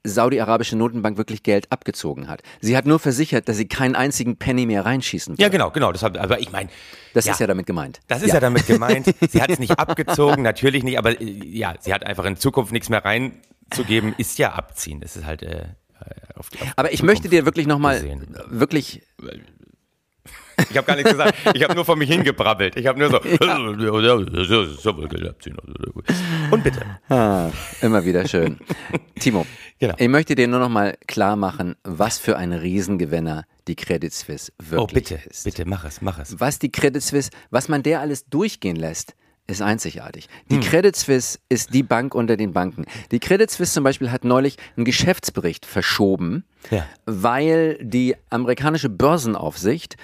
saudi-arabische 0.08 0.76
Notenbank 0.76 1.16
wirklich 1.16 1.42
Geld 1.42 1.70
abgezogen 1.72 2.28
hat. 2.28 2.42
Sie 2.60 2.76
hat 2.76 2.86
nur 2.86 2.98
versichert, 2.98 3.48
dass 3.48 3.56
sie 3.56 3.68
keinen 3.68 3.94
einzigen 3.94 4.36
Penny 4.36 4.66
mehr 4.66 4.84
reinschießen 4.84 5.32
wird. 5.32 5.40
Ja, 5.40 5.48
genau, 5.48 5.70
genau. 5.70 5.92
Das 5.92 6.02
hab, 6.02 6.18
aber 6.18 6.40
ich 6.40 6.52
meine, 6.52 6.70
Das 7.14 7.26
ist 7.26 7.40
ja 7.40 7.46
damit 7.46 7.66
gemeint. 7.66 8.00
Das 8.08 8.22
ist 8.22 8.32
ja, 8.32 8.40
damit 8.40 8.66
gemeint. 8.66 9.06
Sie 9.30 9.42
hat 9.42 9.50
es 9.50 9.58
nicht 9.58 9.78
abgezogen, 9.78 10.42
natürlich 10.42 10.84
nicht, 10.84 10.98
aber 10.98 11.20
äh, 11.20 11.24
ja, 11.24 11.74
sie 11.80 11.92
hat 11.92 12.04
einfach 12.04 12.24
in 12.24 12.36
Zukunft 12.36 12.72
nichts 12.72 12.88
mehr 12.88 13.04
reinzugeben, 13.04 14.14
ist 14.18 14.38
ja 14.38 14.52
abziehen. 14.52 15.00
Das 15.00 15.16
ist 15.16 15.24
halt 15.24 15.42
äh, 15.42 15.66
auf 16.34 16.50
die, 16.50 16.58
auf 16.58 16.68
Aber 16.76 16.92
ich 16.92 16.98
Zukunft 16.98 17.24
möchte 17.24 17.28
dir 17.28 17.44
wirklich 17.44 17.66
nochmal, 17.66 18.02
wirklich, 18.48 19.02
Ich 20.70 20.76
habe 20.76 20.86
gar 20.86 20.96
nichts 20.96 21.10
gesagt. 21.10 21.34
Ich 21.54 21.62
habe 21.62 21.74
nur 21.74 21.84
vor 21.84 21.96
mich 21.96 22.10
hingebrabbelt. 22.10 22.76
Ich 22.76 22.86
habe 22.86 22.98
nur 22.98 23.10
so. 23.10 23.20
Und 26.50 26.62
bitte. 26.64 26.80
Ah, 27.08 27.50
immer 27.82 28.04
wieder 28.04 28.26
schön. 28.28 28.58
Timo, 29.18 29.46
Genau. 29.78 29.94
ich 29.98 30.08
möchte 30.08 30.34
dir 30.34 30.48
nur 30.48 30.60
noch 30.60 30.68
mal 30.68 30.96
klar 31.06 31.36
machen, 31.36 31.76
was 31.84 32.18
für 32.18 32.36
ein 32.36 32.52
Riesengewinner 32.52 33.44
die 33.68 33.76
Credit 33.76 34.12
Suisse 34.12 34.52
wirklich 34.58 34.80
Oh, 34.80 34.86
bitte, 34.86 35.20
ist. 35.28 35.44
bitte, 35.44 35.64
mach 35.66 35.84
es, 35.84 36.00
mach 36.00 36.18
es. 36.18 36.38
Was 36.40 36.58
die 36.58 36.70
Credit 36.70 37.02
Suisse, 37.02 37.30
was 37.50 37.68
man 37.68 37.82
der 37.82 38.00
alles 38.00 38.26
durchgehen 38.28 38.76
lässt, 38.76 39.14
ist 39.48 39.62
einzigartig. 39.62 40.28
Hm. 40.48 40.60
Die 40.60 40.66
Credit 40.66 40.96
Suisse 40.96 41.38
ist 41.48 41.72
die 41.72 41.82
Bank 41.84 42.14
unter 42.14 42.36
den 42.36 42.52
Banken. 42.52 42.84
Die 43.12 43.20
Credit 43.20 43.50
Suisse 43.50 43.72
zum 43.74 43.84
Beispiel 43.84 44.10
hat 44.10 44.24
neulich 44.24 44.56
einen 44.76 44.84
Geschäftsbericht 44.84 45.66
verschoben, 45.66 46.44
Ja. 46.70 46.84
weil 47.04 47.78
die 47.80 48.16
amerikanische 48.30 48.88
Börsenaufsicht 48.88 49.96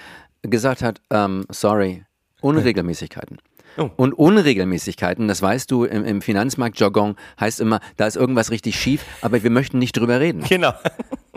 gesagt 0.43 0.81
hat, 0.81 1.01
ähm, 1.09 1.45
sorry, 1.49 2.05
Unregelmäßigkeiten. 2.41 3.37
Oh. 3.75 3.89
Und 3.95 4.13
Unregelmäßigkeiten, 4.13 5.27
das 5.27 5.41
weißt 5.41 5.71
du, 5.71 5.85
im, 5.85 6.05
im 6.05 6.21
Finanzmarktjargon 6.21 7.15
heißt 7.39 7.59
immer, 7.59 7.79
da 7.97 8.05
ist 8.05 8.15
irgendwas 8.15 8.51
richtig 8.51 8.79
schief, 8.79 9.03
aber 9.21 9.41
wir 9.41 9.49
möchten 9.49 9.79
nicht 9.79 9.97
drüber 9.97 10.19
reden. 10.19 10.43
Genau. 10.47 10.73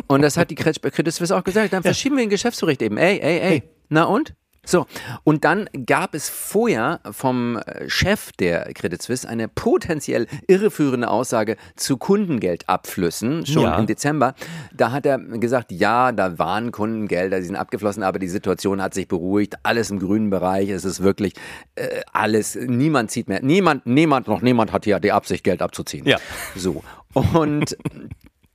Und 0.06 0.20
das 0.20 0.36
hat 0.36 0.50
die 0.50 0.54
Credit 0.54 1.14
Suisse 1.14 1.34
auch 1.34 1.44
gesagt. 1.44 1.72
Dann 1.72 1.82
verschieben 1.82 2.16
wir 2.16 2.25
den 2.25 2.28
Geschäftsbericht 2.28 2.82
eben. 2.82 2.98
Ey, 2.98 3.18
ey, 3.20 3.38
ey. 3.38 3.62
Na 3.88 4.04
und? 4.04 4.34
So, 4.66 4.87
und 5.25 5.44
dann 5.44 5.70
gab 5.87 6.14
es 6.14 6.28
vorher 6.28 7.00
vom 7.11 7.56
äh, 7.56 7.88
Chef 7.88 8.32
der 8.32 8.73
Credit 8.75 9.00
Suisse 9.00 9.26
eine 9.28 9.49
potenziell 9.49 10.26
irreführende 10.49 11.08
Aussage 11.08 11.56
zu 11.76 11.96
Kundengeldabflüssen, 11.96 13.46
schon 13.46 13.62
Ja. 13.62 13.78
im 13.78 13.87
Dezember. 13.87 14.35
Da 14.75 14.90
hat 14.92 15.06
er 15.06 15.18
gesagt, 15.18 15.70
ja, 15.73 16.12
da 16.12 16.38
waren 16.38 16.73
Kundengelder, 16.73 17.38
die 17.38 17.46
sind 17.46 17.56
abgeflossen, 17.56 18.02
aber 18.02 18.18
die 18.18 18.28
Situation 18.28 18.82
hat 18.82 18.92
sich 18.92 19.08
beruhigt, 19.08 19.54
alles 19.62 19.90
im 19.90 19.99
grünen 20.00 20.30
Bereich, 20.30 20.68
es 20.68 20.85
ist 20.85 21.02
wirklich 21.02 21.35
äh, 21.76 22.00
alles, 22.12 22.56
niemand 22.56 23.11
zieht 23.11 23.28
mehr, 23.28 23.40
niemand, 23.42 23.87
niemand, 23.87 24.26
noch 24.26 24.42
niemand 24.42 24.73
hat 24.73 24.85
hier 24.85 24.99
die 25.00 25.12
Absicht, 25.12 25.44
Geld 25.44 25.62
abzuziehen. 25.62 26.06
Ja. 26.06 26.18
So, 26.56 26.82
und 27.14 27.76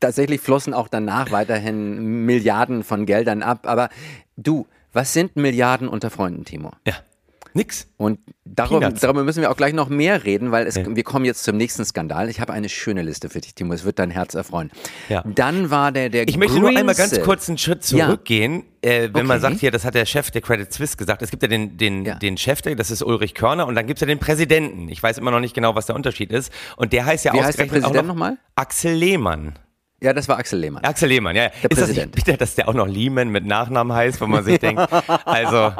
tatsächlich 0.01 0.41
flossen 0.41 0.73
auch 0.73 0.87
danach 0.89 1.31
weiterhin 1.31 2.25
Milliarden 2.25 2.83
von 2.83 3.05
Geldern 3.05 3.43
ab. 3.43 3.67
Aber 3.67 3.89
du, 4.35 4.67
was 4.93 5.13
sind 5.13 5.35
Milliarden 5.35 5.87
unter 5.87 6.09
Freunden, 6.09 6.45
Timo? 6.45 6.71
Ja. 6.87 6.95
Nix. 7.53 7.87
Und 7.97 8.19
darum, 8.45 8.79
darüber 8.79 9.25
müssen 9.25 9.41
wir 9.41 9.51
auch 9.51 9.57
gleich 9.57 9.73
noch 9.73 9.89
mehr 9.89 10.23
reden, 10.23 10.51
weil 10.51 10.67
es, 10.67 10.77
wir 10.77 11.03
kommen 11.03 11.25
jetzt 11.25 11.43
zum 11.43 11.57
nächsten 11.57 11.83
Skandal. 11.83 12.29
Ich 12.29 12.39
habe 12.39 12.53
eine 12.53 12.69
schöne 12.69 13.01
Liste 13.01 13.27
für 13.27 13.41
dich, 13.41 13.55
Timo. 13.55 13.73
Es 13.73 13.83
wird 13.83 13.99
dein 13.99 14.09
Herz 14.09 14.35
erfreuen. 14.35 14.71
Ja. 15.09 15.21
Dann 15.25 15.69
war 15.69 15.91
der 15.91 16.09
der 16.09 16.29
Ich 16.29 16.37
möchte 16.37 16.61
nur 16.61 16.69
einmal 16.69 16.95
ganz 16.95 17.19
kurz 17.23 17.49
einen 17.49 17.57
Schritt 17.57 17.83
Ja. 17.91 18.05
zurückgehen, 18.05 18.63
äh, 18.81 19.09
wenn 19.11 19.25
man 19.25 19.39
Okay. 19.39 19.49
sagt, 19.49 19.59
hier, 19.59 19.71
das 19.71 19.83
hat 19.83 19.95
der 19.95 20.05
Chef 20.05 20.31
der 20.31 20.39
Credit 20.41 20.71
Suisse 20.71 20.95
gesagt. 20.95 21.21
Es 21.21 21.29
gibt 21.29 21.43
ja 21.43 21.49
den, 21.49 21.75
den, 21.75 22.05
Ja. 22.05 22.15
den 22.15 22.37
Chef, 22.37 22.61
das 22.61 22.89
ist 22.89 23.01
Ulrich 23.03 23.33
Körner, 23.33 23.67
und 23.67 23.75
dann 23.75 23.85
gibt 23.85 23.97
es 23.97 24.01
ja 24.01 24.07
den 24.07 24.19
Präsidenten. 24.19 24.87
Ich 24.87 25.03
weiß 25.03 25.17
immer 25.17 25.31
noch 25.31 25.41
nicht 25.41 25.53
genau, 25.53 25.75
was 25.75 25.87
der 25.87 25.95
Unterschied 25.97 26.31
ist. 26.31 26.53
Und 26.77 26.93
der 26.93 27.05
heißt 27.05 27.25
ja 27.25 27.33
Wie 27.33 27.37
heißt 27.43 27.57
der 27.59 27.65
ausgerechnet 27.65 27.83
auch 27.83 27.89
Präsident 27.89 28.07
noch 28.07 28.15
nochmal? 28.15 28.37
Axel 28.55 28.93
Lehmann. 28.93 29.59
Ja, 30.03 30.13
das 30.13 30.27
war 30.27 30.39
Axel 30.39 30.57
Lehmann. 30.59 30.83
Axel 30.83 31.09
Lehmann, 31.09 31.35
ja. 31.35 31.43
ja. 31.43 31.49
Der 31.61 31.69
ist 31.71 31.77
Präsident. 31.77 31.97
das 31.97 32.15
nicht 32.17 32.25
bitter, 32.25 32.37
dass 32.37 32.55
der 32.55 32.67
auch 32.67 32.73
noch 32.73 32.87
Lehmann 32.87 33.29
mit 33.29 33.45
Nachnamen 33.45 33.93
heißt, 33.95 34.19
wo 34.19 34.25
man 34.25 34.43
sich 34.43 34.57
denkt, 34.59 34.81
also 35.25 35.71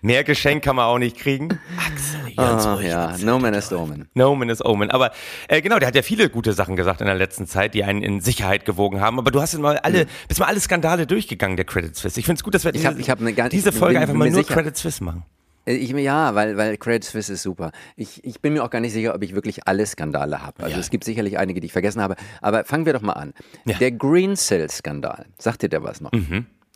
mehr 0.00 0.24
Geschenk 0.24 0.64
kann 0.64 0.76
man 0.76 0.86
auch 0.86 0.96
nicht 0.98 1.18
kriegen. 1.18 1.58
Axel, 1.76 2.34
ganz 2.34 2.64
Ah, 2.64 2.74
ruhig. 2.76 2.86
ja, 2.86 3.14
no 3.18 3.38
man 3.38 3.52
is 3.52 3.70
omen. 3.70 4.08
No 4.14 4.34
man 4.34 4.48
is 4.48 4.64
omen. 4.64 4.90
Aber 4.90 5.10
äh, 5.48 5.60
genau, 5.60 5.78
der 5.78 5.88
hat 5.88 5.94
ja 5.94 6.00
viele 6.02 6.30
gute 6.30 6.54
Sachen 6.54 6.76
gesagt 6.76 7.02
in 7.02 7.06
der 7.08 7.16
letzten 7.16 7.46
Zeit, 7.46 7.74
die 7.74 7.84
einen 7.84 8.02
in 8.02 8.20
Sicherheit 8.22 8.64
gewogen 8.64 9.02
haben. 9.02 9.18
Aber 9.18 9.30
du 9.30 9.40
hast 9.42 9.52
jetzt 9.52 9.60
mal 9.60 9.76
alle, 9.78 10.06
bist 10.28 10.40
mal 10.40 10.46
alle 10.46 10.60
Skandale 10.60 11.06
durchgegangen, 11.06 11.56
der 11.58 11.66
Credit 11.66 11.94
Suisse. 11.94 12.18
Ich 12.18 12.24
finde 12.24 12.38
es 12.38 12.44
gut, 12.44 12.54
dass 12.54 12.64
wir 12.64 12.70
Ich 12.70 12.78
diese, 12.80 12.88
hab- 12.88 12.98
ich 12.98 13.10
hab 13.10 13.20
eine 13.20 13.48
diese 13.50 13.72
Folge 13.72 13.94
bin 13.96 14.02
einfach 14.02 14.14
mal 14.14 14.30
nur 14.30 14.42
sicher. 14.44 14.54
Credit 14.54 14.76
Suisse 14.78 15.04
machen. 15.04 15.24
Äh, 15.68 15.74
Ich, 15.76 15.90
ja, 15.90 16.34
weil, 16.34 16.56
weil 16.56 16.76
Credit 16.76 17.04
Suisse 17.04 17.32
ist 17.32 17.42
super. 17.42 17.72
Ich, 17.96 18.24
ich 18.24 18.40
bin 18.40 18.52
mir 18.54 18.64
auch 18.64 18.70
gar 18.70 18.80
nicht 18.80 18.92
sicher, 18.92 19.14
ob 19.14 19.22
ich 19.22 19.34
wirklich 19.34 19.66
alle 19.68 19.84
Skandale 19.86 20.42
habe. 20.42 20.62
Also 20.64 20.74
Ja. 20.76 20.80
es 20.80 20.90
gibt 20.90 21.04
sicherlich 21.04 21.38
einige, 21.38 21.60
die 21.60 21.66
ich 21.66 21.72
vergessen 21.72 22.00
habe. 22.02 22.16
Aber 22.40 22.64
fangen 22.64 22.86
wir 22.86 22.92
doch 22.92 23.02
mal 23.02 23.12
an. 23.14 23.34
Ja. 23.64 23.76
Der 23.78 23.92
Greensill-Skandal. 23.92 25.26
Sagt 25.38 25.62
dir 25.62 25.68
der 25.68 25.82
was 25.82 26.00
noch? 26.00 26.10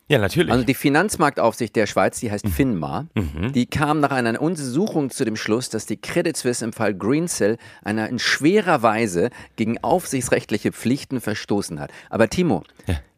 Ja, 0.09 0.19
natürlich. 0.19 0.51
Also 0.51 0.65
die 0.65 0.73
Finanzmarktaufsicht 0.73 1.75
der 1.77 1.87
Schweiz, 1.87 2.19
die 2.19 2.29
heißt 2.29 2.47
FINMA, 2.47 3.07
die 3.55 3.65
kam 3.65 4.01
nach 4.01 4.11
einer 4.11 4.39
Untersuchung 4.41 5.09
zu 5.09 5.23
dem 5.23 5.37
Schluss, 5.37 5.69
dass 5.69 5.85
die 5.85 5.95
Credit 5.97 6.35
Suisse 6.35 6.63
im 6.63 6.73
Fall 6.73 6.93
Greensill 6.93 7.57
einer 7.83 8.09
in 8.09 8.19
schwerer 8.19 8.81
Weise 8.83 9.29
gegen 9.55 9.77
aufsichtsrechtliche 9.81 10.73
Pflichten 10.73 11.21
verstoßen 11.21 11.79
hat. 11.79 11.91
Aber 12.09 12.29
Timo, 12.29 12.63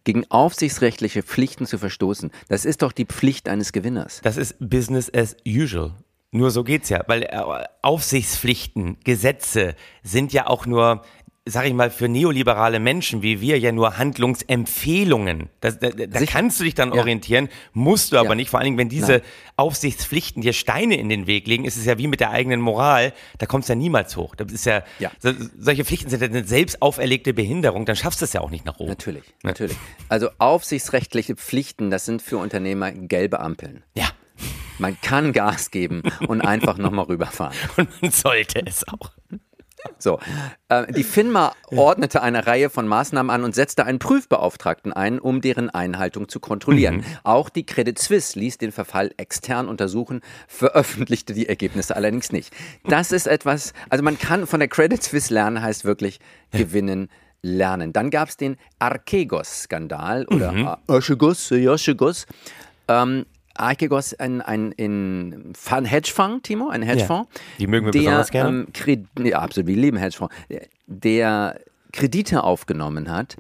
gegen 0.06 0.26
aufsichtsrechtliche 0.32 1.22
Pflichten 1.22 1.66
zu 1.66 1.78
verstoßen, 1.78 2.32
das 2.48 2.64
ist 2.64 2.82
doch 2.82 2.94
die 2.94 3.06
Pflicht 3.06 3.50
eines 3.50 3.74
Gewinners. 3.74 4.22
das 4.24 4.38
ist 4.38 4.56
Business 4.60 5.14
as 5.14 5.36
usual. 5.46 5.94
Nur 6.32 6.52
so 6.52 6.64
geht's 6.64 6.90
ja, 6.90 7.02
weil 7.08 7.24
äh, 7.24 7.42
Aufsichtspflichten, 7.82 8.98
Gesetze 9.04 9.76
sind 10.04 10.34
ja 10.34 10.48
auch 10.48 10.66
nur, 10.66 11.04
sag 11.48 11.66
ich 11.68 11.74
mal, 11.74 11.92
für 11.92 12.08
neoliberale 12.10 12.80
Menschen 12.80 13.22
wie 13.22 13.40
wir 13.40 13.60
ja 13.60 13.72
nur 13.72 13.98
Handlungsempfehlungen. 14.00 15.50
Das, 15.62 15.80
da 15.80 15.90
da 15.90 16.26
kannst 16.26 16.60
du 16.60 16.64
dich 16.64 16.74
dann 16.74 16.92
Ja. 16.94 17.00
orientieren, 17.02 17.50
musst 17.74 18.12
du 18.14 18.18
aber 18.18 18.30
Ja. 18.30 18.36
nicht. 18.36 18.50
Vor 18.50 18.60
allen 18.60 18.66
Dingen, 18.66 18.78
wenn 18.78 18.90
diese 18.90 19.12
Nein. 19.14 19.22
Aufsichtspflichten 19.56 20.42
dir 20.42 20.54
Steine 20.54 20.98
in 20.98 21.10
den 21.10 21.28
Weg 21.28 21.48
legen, 21.48 21.66
ist 21.66 21.78
es 21.78 21.86
ja 21.86 21.98
wie 21.98 22.08
mit 22.08 22.20
der 22.20 22.32
eigenen 22.32 22.62
Moral, 22.62 23.14
da 23.38 23.46
kommst 23.46 23.70
du 23.70 23.74
ja 23.74 23.78
niemals 23.78 24.18
hoch. 24.18 24.36
Das 24.36 24.52
ist 24.52 24.66
ja, 24.66 24.84
Ja. 25.00 25.12
So, 25.20 25.32
solche 25.58 25.86
Pflichten 25.86 26.10
sind 26.10 26.22
ja 26.22 26.28
eine 26.28 26.46
selbst 26.46 26.82
auferlegte 26.82 27.34
Behinderung, 27.34 27.86
dann 27.86 27.96
schaffst 27.96 28.22
du 28.22 28.26
es 28.26 28.34
ja 28.34 28.42
auch 28.42 28.50
nicht 28.52 28.66
nach 28.66 28.78
oben. 28.80 28.90
Natürlich, 28.90 29.24
natürlich. 29.44 29.78
Also 30.10 30.30
aufsichtsrechtliche 30.38 31.36
Pflichten, 31.36 31.90
das 31.92 32.06
sind 32.06 32.22
für 32.22 32.38
Unternehmer 32.38 32.92
gelbe 32.92 33.40
Ampeln. 33.40 33.84
Ja. 33.96 34.06
Man 34.78 35.00
kann 35.00 35.32
Gas 35.32 35.72
geben 35.72 36.04
und 36.28 36.42
einfach 36.42 36.78
nochmal 36.78 37.06
rüberfahren. 37.06 37.56
Und 37.78 38.02
man 38.02 38.12
sollte 38.12 38.62
es 38.66 38.86
auch. 38.90 39.12
So, 39.98 40.20
äh, 40.70 40.92
die 40.92 41.04
FINMA 41.04 41.54
ordnete 41.68 42.22
eine 42.22 42.48
Reihe 42.48 42.70
von 42.70 42.88
Maßnahmen 42.88 43.30
an 43.30 43.44
und 43.44 43.56
setzte 43.56 43.86
einen 43.86 44.00
Prüfbeauftragten 44.00 44.94
ein, 44.94 45.20
um 45.20 45.42
deren 45.42 45.70
Einhaltung 45.70 46.30
zu 46.30 46.40
kontrollieren. 46.40 47.04
Auch 47.24 47.50
die 47.50 47.66
Credit 47.66 47.98
Suisse 47.98 48.38
ließ 48.38 48.58
den 48.58 48.72
Verfall 48.72 49.12
extern 49.18 49.68
untersuchen, 49.68 50.22
veröffentlichte 50.48 51.34
die 51.34 51.48
Ergebnisse 51.48 51.96
allerdings 51.96 52.32
nicht. 52.32 52.54
Das 52.88 53.12
ist 53.12 53.28
etwas, 53.28 53.74
also 53.90 54.04
man 54.04 54.18
kann 54.18 54.48
von 54.48 54.60
der 54.60 54.70
Credit 54.70 55.02
Suisse 55.02 55.34
lernen, 55.34 55.62
heißt 55.62 55.86
wirklich 55.86 56.20
gewinnen. 56.52 57.10
Lernen. 57.42 57.94
Dann 57.94 58.10
gab 58.10 58.30
es 58.30 58.38
den 58.38 58.58
Archegos-Skandal 58.80 60.26
oder 60.26 60.80
Archegos, 60.88 61.52
Archegos. 61.52 62.26
Ähm, 62.88 63.28
Archegos, 63.56 64.14
ein, 64.14 64.42
ein, 64.42 64.74
ein 64.80 65.54
Fund- 65.58 65.90
Hedgefonds, 65.90 66.44
Timo, 66.48 66.70
ein 66.70 66.82
Hedgefonds. 66.82 67.30
Die 67.60 67.68
mögen 67.68 67.86
wir 67.88 67.92
der, 67.92 68.00
besonders 68.00 68.32
gerne. 68.32 68.68
Ähm, 69.18 69.26
ja, 69.26 69.40
absolut, 69.40 69.68
wir 69.68 69.76
lieben 69.76 69.98
Hedgefonds. 69.98 70.34
Der 70.88 71.60
Kredite 71.94 72.44
aufgenommen 72.44 73.10
hat, 73.10 73.38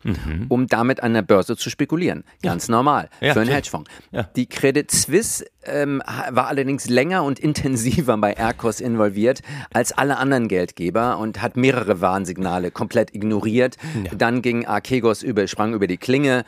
um 0.48 0.68
damit 0.68 1.04
an 1.04 1.14
der 1.14 1.24
Börse 1.24 1.58
zu 1.58 1.70
spekulieren. 1.70 2.24
Ganz 2.42 2.70
normal 2.70 3.10
Mhm. 3.20 3.28
Ja, 3.28 3.34
für 3.34 3.42
einen. 3.42 3.50
Hedgefonds. 3.50 3.92
Ja. 4.14 4.24
Die 4.38 4.46
Credit 4.46 4.90
Suisse 4.90 5.46
ähm, 5.66 6.02
war 6.30 6.48
allerdings 6.48 6.88
länger 6.90 7.24
und 7.26 7.38
intensiver 7.42 8.16
bei 8.16 8.32
Aircos 8.32 8.80
involviert 8.80 9.42
als 9.74 9.92
alle 9.92 10.16
anderen 10.18 10.48
Geldgeber 10.48 11.18
und 11.18 11.42
hat 11.42 11.58
mehrere 11.58 12.00
Warnsignale 12.00 12.72
komplett 12.72 13.14
ignoriert. 13.14 13.76
Dann 14.18 14.42
ging 14.42 14.66
Archegos 14.66 15.22
über, 15.22 15.46
sprang 15.48 15.74
über 15.74 15.88
die 15.88 15.98
Klinge. 15.98 16.46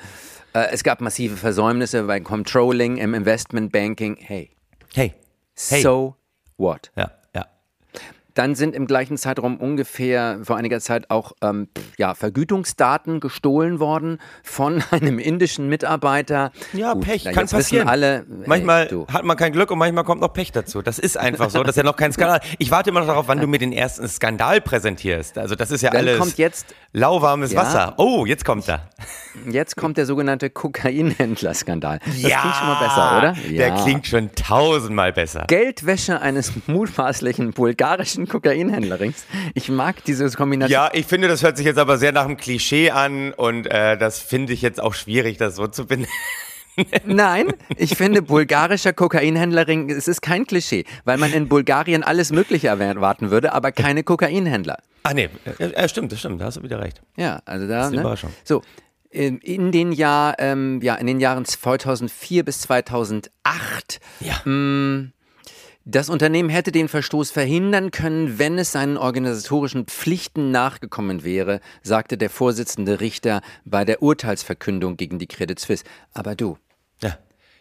Äh, 0.58 0.70
es 0.72 0.84
gab 0.84 1.02
massive 1.02 1.36
Versäumnisse 1.38 2.04
beim 2.04 2.24
Controlling, 2.24 2.98
im 2.98 3.13
Investmentbanking. 3.13 4.17
Hey, 4.20 4.50
Hey. 4.96 5.13
Hey. 5.70 5.82
so 5.82 6.15
what? 6.58 6.91
Ja, 6.96 7.12
ja. 7.36 7.46
Dann 8.34 8.54
sind 8.54 8.76
im 8.76 8.86
gleichen 8.86 9.17
Zeitraum 9.17 9.58
ungefähr 9.58 10.39
vor 10.43 10.58
einiger 10.58 10.80
Zeit 10.80 11.10
auch 11.10 11.32
ähm, 11.41 11.67
ja, 11.98 12.13
Vergütungsdaten 12.13 13.20
gestohlen 13.20 13.80
worden 13.80 14.20
von 14.43 14.84
einem 14.91 15.17
indischen 15.20 15.67
Mitarbeiter. 15.70 16.52
Ja, 16.74 16.93
Gut, 16.93 17.06
Pech, 17.06 17.24
kann 17.26 17.48
passieren. 17.48 17.88
Alle, 17.88 18.26
manchmal 18.46 18.88
ey, 18.91 19.06
hat 19.12 19.26
man 19.26 19.38
kein 19.38 19.52
Glück 19.54 19.72
und 19.72 19.80
manchmal 19.80 20.04
kommt 20.04 20.22
noch 20.22 20.34
Pech 20.34 20.52
dazu. 20.52 20.82
Das 20.84 21.00
ist 21.00 21.17
einfach 21.17 21.50
so. 21.50 21.63
Das 21.63 21.72
ist 21.72 21.78
ja 21.78 21.84
noch 21.84 21.96
kein 21.96 22.12
Skandal. 22.13 22.39
Ich 22.60 22.70
warte 22.72 22.91
immer 22.91 23.00
noch 23.02 23.08
darauf, 23.08 23.28
wann 23.28 23.39
du 23.39 23.48
mir 23.48 23.58
den 23.60 23.74
ersten 23.74 24.08
Skandal 24.08 24.62
präsentierst. 24.62 25.38
Also 25.39 25.56
das 25.56 25.72
ist 25.72 25.82
ja 25.82 25.89
Dann 25.89 26.02
alles 26.02 26.20
kommt 26.20 26.38
jetzt- 26.38 26.74
lauwarmes 26.98 27.52
Ja. 27.54 27.62
Wasser. 27.62 27.94
Oh, 27.98 28.26
jetzt 28.26 28.44
kommt 28.44 28.68
er. 28.68 28.82
Jetzt 29.50 29.78
kommt 29.78 29.98
der 29.98 30.06
sogenannte 30.06 30.50
Kokainhändler-Skandal. 30.50 32.00
Das 32.00 32.16
klingt 32.16 32.32
schon 32.32 32.68
mal 32.68 32.80
besser, 32.84 33.18
oder? 33.18 33.36
Der 33.56 33.72
klingt 33.84 34.08
schon 34.08 34.34
tausendmal 34.34 35.14
besser. 35.14 35.46
Geldwäsche 35.48 36.22
eines 36.22 36.52
mutmaßlichen 36.68 37.54
bulgarischen 37.54 38.28
Kokainhändlerings. 38.28 39.26
Ich 39.54 39.70
mag 39.70 40.04
diese 40.06 40.30
Kombination. 40.32 40.74
Ja, 40.74 40.90
ich 40.92 41.06
finde, 41.06 41.28
das 41.28 41.44
hört 41.44 41.58
sich 41.58 41.66
jetzt 41.68 41.78
aber 41.78 41.98
sehr 41.98 42.12
nach 42.12 42.26
einem 42.26 42.38
Klischee 42.38 42.90
an 42.90 43.32
und 43.34 43.68
äh, 43.68 43.98
das 43.98 44.20
finde 44.20 44.54
ich 44.54 44.62
jetzt 44.64 44.82
auch 44.82 44.96
schwierig, 44.96 45.38
das 45.38 45.56
so 45.56 45.68
zu 45.68 45.86
benennen. 45.86 46.10
Nein, 47.06 47.54
ich 47.76 47.96
finde, 47.98 48.22
bulgarischer 48.22 48.94
Kokainhändlerring, 48.94 49.90
es 49.90 50.08
ist 50.08 50.22
kein 50.22 50.46
Klischee, 50.46 50.86
weil 51.06 51.18
man 51.18 51.34
in 51.34 51.48
Bulgarien 51.50 52.04
alles 52.04 52.32
Mögliche 52.32 52.68
erwarten 52.68 53.32
würde, 53.32 53.54
aber 53.54 53.72
keine 53.72 54.04
Kokainhändler. 54.04 54.78
Ah 55.04 55.13
nee, 55.13 55.30
äh, 55.60 55.88
stimmt, 55.88 56.12
das 56.12 56.20
stimmt, 56.20 56.42
da 56.42 56.46
hast 56.46 56.58
du 56.58 56.63
wieder 56.63 56.80
recht. 56.82 57.02
Ja, 57.16 57.42
also 57.46 57.68
da. 57.68 57.82
ist 57.82 57.88
eine 57.88 57.96
Ne? 57.98 58.02
Überraschung. 58.02 58.32
So, 58.44 58.62
in, 59.10 59.38
in 59.40 59.72
den 59.72 59.92
Jahr, 59.92 60.36
ähm, 60.40 60.80
ja, 60.82 60.96
in 60.96 61.08
den 61.08 61.20
Jahren 61.20 61.46
2004 61.46 62.44
bis 62.44 62.62
2008 62.62 64.00
Ja. 64.20 64.42
Das 65.90 66.10
Unternehmen 66.10 66.50
hätte 66.50 66.74
den 66.74 66.90
Verstoß 66.90 67.32
verhindern 67.32 67.92
können, 67.92 68.38
wenn 68.40 68.58
es 68.60 68.74
seinen 68.74 68.98
organisatorischen 68.98 69.86
Pflichten 69.86 70.52
nachgekommen 70.52 71.24
wäre, 71.24 71.62
sagte 71.82 72.18
der 72.18 72.30
Vorsitzende 72.30 73.00
Richter 73.00 73.40
bei 73.63 73.86
der 73.86 74.02
Urteilsverkündung 74.04 74.98
gegen 74.98 75.18
die 75.18 75.28
Credit 75.28 75.58
Suisse. 75.58 75.86
Aber 76.13 76.36
du, 76.36 76.58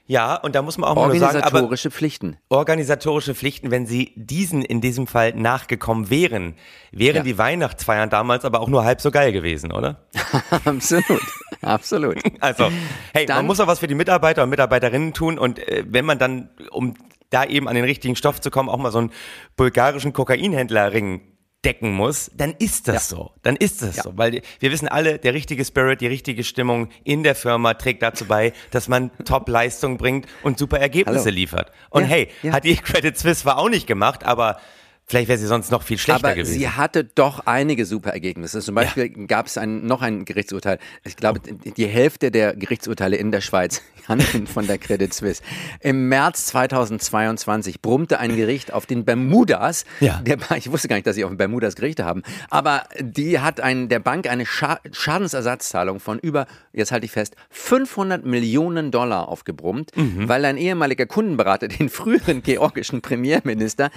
Ja. 0.06 0.36
Und 0.36 0.54
da 0.54 0.62
muss 0.62 0.78
man 0.78 0.88
auch 0.90 0.94
mal 0.94 1.10
sagen, 1.18 1.36
organisatorische 1.36 1.90
Pflichten. 1.90 2.36
organisatorische 2.48 3.34
Pflichten, 3.34 3.70
wenn 3.70 3.86
sie 3.86 4.12
diesen 4.16 4.62
in 4.62 4.80
diesem 4.80 5.06
Fall 5.06 5.32
nachgekommen 5.34 6.10
wären, 6.10 6.54
wären 6.92 7.16
Ja. 7.16 7.22
die 7.22 7.38
Weihnachtsfeiern 7.38 8.08
damals 8.10 8.44
aber 8.44 8.60
auch 8.60 8.68
nur 8.68 8.84
halb 8.84 9.00
so 9.00 9.10
geil 9.10 9.32
gewesen, 9.32 9.72
oder? 9.72 10.04
Absolut, 10.64 11.20
absolut. 11.62 12.18
Also, 12.40 12.64
hey, 13.12 13.26
man 13.26 13.36
Dann- 13.38 13.46
muss 13.46 13.60
auch 13.60 13.66
was 13.66 13.80
für 13.80 13.86
die 13.88 13.94
Mitarbeiter 13.94 14.42
und 14.44 14.50
Mitarbeiterinnen 14.50 15.12
tun 15.12 15.38
und 15.38 15.58
äh, 15.58 15.84
wenn 15.88 16.04
man 16.04 16.18
dann, 16.18 16.48
um 16.70 16.94
da 17.30 17.44
eben 17.44 17.68
an 17.68 17.74
den 17.74 17.84
richtigen 17.84 18.14
Stoff 18.16 18.40
zu 18.40 18.50
kommen, 18.50 18.68
auch 18.68 18.78
mal 18.78 18.92
so 18.92 18.98
einen 18.98 19.10
bulgarischen 19.56 20.12
Kokainhändlerring 20.12 21.20
decken 21.66 21.92
muss, 21.92 22.30
dann 22.34 22.54
ist 22.58 22.88
das 22.88 23.08
so. 23.08 23.32
Dann 23.42 23.56
ist 23.56 23.82
das 23.82 23.96
Ja. 23.96 24.02
so. 24.04 24.12
Weil 24.16 24.40
wir 24.60 24.70
wissen 24.70 24.88
alle, 24.88 25.18
der 25.18 25.34
richtige 25.34 25.64
Spirit, 25.64 26.00
die 26.00 26.06
richtige 26.06 26.44
Stimmung 26.44 26.88
in 27.04 27.22
der 27.24 27.34
Firma 27.34 27.74
trägt 27.74 28.02
dazu 28.02 28.24
bei, 28.24 28.52
dass 28.70 28.88
man 28.88 29.10
Top-Leistung 29.24 29.98
bringt 29.98 30.26
und 30.44 30.58
super 30.58 30.78
Ergebnisse 30.78 31.26
Hallo. 31.26 31.34
liefert. 31.34 31.72
Und 31.90 32.02
Ja, 32.04 32.08
hey, 32.08 32.28
ja. 32.42 32.52
hat 32.52 32.64
die 32.64 32.76
Credit 32.76 33.18
Suisse 33.18 33.42
zwar 33.42 33.58
auch 33.58 33.68
nicht 33.68 33.86
gemacht, 33.86 34.24
aber 34.24 34.58
vielleicht 35.06 35.28
wäre 35.28 35.38
sie 35.38 35.46
sonst 35.46 35.70
noch 35.70 35.82
viel 35.82 35.98
schlechter 35.98 36.26
Aber 36.26 36.34
gewesen. 36.34 36.58
sie 36.58 36.68
hatte 36.68 37.04
doch 37.04 37.46
einige 37.46 37.86
super 37.86 38.10
Ergebnisse. 38.10 38.60
Zum 38.60 38.74
Beispiel 38.74 39.08
gab 39.26 39.46
es 39.46 39.56
ein, 39.56 39.86
noch 39.86 40.02
ein 40.02 40.24
Gerichtsurteil. 40.24 40.78
Ich 41.04 41.16
glaube, 41.16 41.40
die 41.40 41.86
Hälfte 41.86 42.30
der 42.30 42.54
Gerichtsurteile 42.56 43.16
in 43.16 43.30
der 43.30 43.40
Schweiz 43.40 43.82
handeln 44.08 44.46
von 44.46 44.66
der 44.66 44.78
Credit 44.78 45.12
Suisse. 45.12 45.42
Im 45.80 46.08
März 46.08 46.46
2022 46.46 47.82
brummte 47.82 48.18
ein 48.18 48.36
Gericht 48.36 48.72
auf 48.72 48.86
den 48.86 49.04
Bermudas. 49.04 49.84
Ja. 50.00 50.20
Der, 50.22 50.38
ich 50.56 50.70
wusste 50.70 50.88
gar 50.88 50.96
nicht, 50.96 51.06
dass 51.06 51.16
sie 51.16 51.24
auf 51.24 51.30
den 51.30 51.38
Bermudas 51.38 51.76
Gerichte 51.76 52.04
haben. 52.04 52.22
Aber 52.50 52.84
die 53.00 53.40
hat 53.40 53.60
ein, 53.60 53.88
der 53.88 54.00
Bank 54.00 54.28
eine 54.28 54.46
Scha 54.46 54.80
Schadensersatzzahlung 54.92 56.00
von 56.00 56.18
über, 56.18 56.46
jetzt 56.72 56.92
halte 56.92 57.06
ich 57.06 57.12
fest, 57.12 57.36
500 57.50 58.24
Millionen 58.24 58.90
Dollar 58.90 59.28
aufgebrummt, 59.28 59.92
weil 60.28 60.44
ein 60.44 60.56
ehemaliger 60.56 61.06
Kundenberater 61.06 61.68
den 61.68 61.88
früheren 61.88 62.42
georgischen 62.42 63.00
Premierminister 63.02 63.90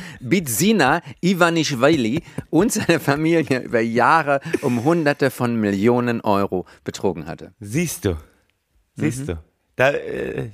Bidzina 1.02 1.16
Ivanishvili 1.22 2.22
und 2.50 2.72
seine 2.72 3.00
Familie 3.00 3.60
über 3.64 3.80
Jahre 3.82 4.40
um 4.62 4.84
Hunderte 4.84 5.32
von 5.32 5.56
Millionen 5.56 6.22
Euro 6.22 6.66
betrogen 6.84 7.28
hatte. 7.28 7.54
Siehst 7.60 8.06
du. 8.06 8.16
Siehst 8.96 9.22
Mhm. 9.22 9.26
du. 9.28 9.44
Da, 9.76 9.92
äh, 9.92 10.50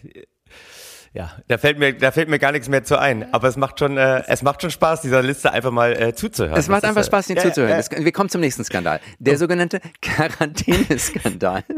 ja, 1.14 1.32
da 1.48 1.58
fällt 1.58 1.80
mir, 1.80 1.94
da 1.98 2.12
fällt 2.12 2.28
mir 2.30 2.40
gar 2.40 2.52
nichts 2.52 2.68
mehr 2.68 2.84
zu 2.84 3.00
ein. 3.00 3.34
Aber 3.34 3.48
es 3.48 3.56
macht 3.56 3.80
schon, 3.80 3.98
äh, 3.98 4.24
es 4.28 4.42
macht 4.44 4.62
schon 4.62 4.70
Spaß, 4.72 5.02
dieser 5.02 5.24
Liste 5.24 5.52
einfach 5.52 5.72
mal 5.72 5.94
äh, 5.94 6.14
zuzuhören. 6.14 6.58
Es 6.60 6.68
macht 6.68 6.84
Das 6.84 6.90
einfach 6.90 7.02
ist, 7.02 7.08
äh, 7.08 7.12
Spaß, 7.12 7.28
den 7.28 7.38
ja, 7.38 7.44
zuzuhören. 7.44 7.72
ja. 7.72 7.78
Es- 7.78 7.90
Wir 7.90 8.12
kommen 8.12 8.30
zum 8.30 8.42
nächsten 8.42 8.64
Skandal. 8.66 9.00
Der 9.20 9.38
sogenannte 9.38 9.80
Quarantäneskandal. 10.02 11.64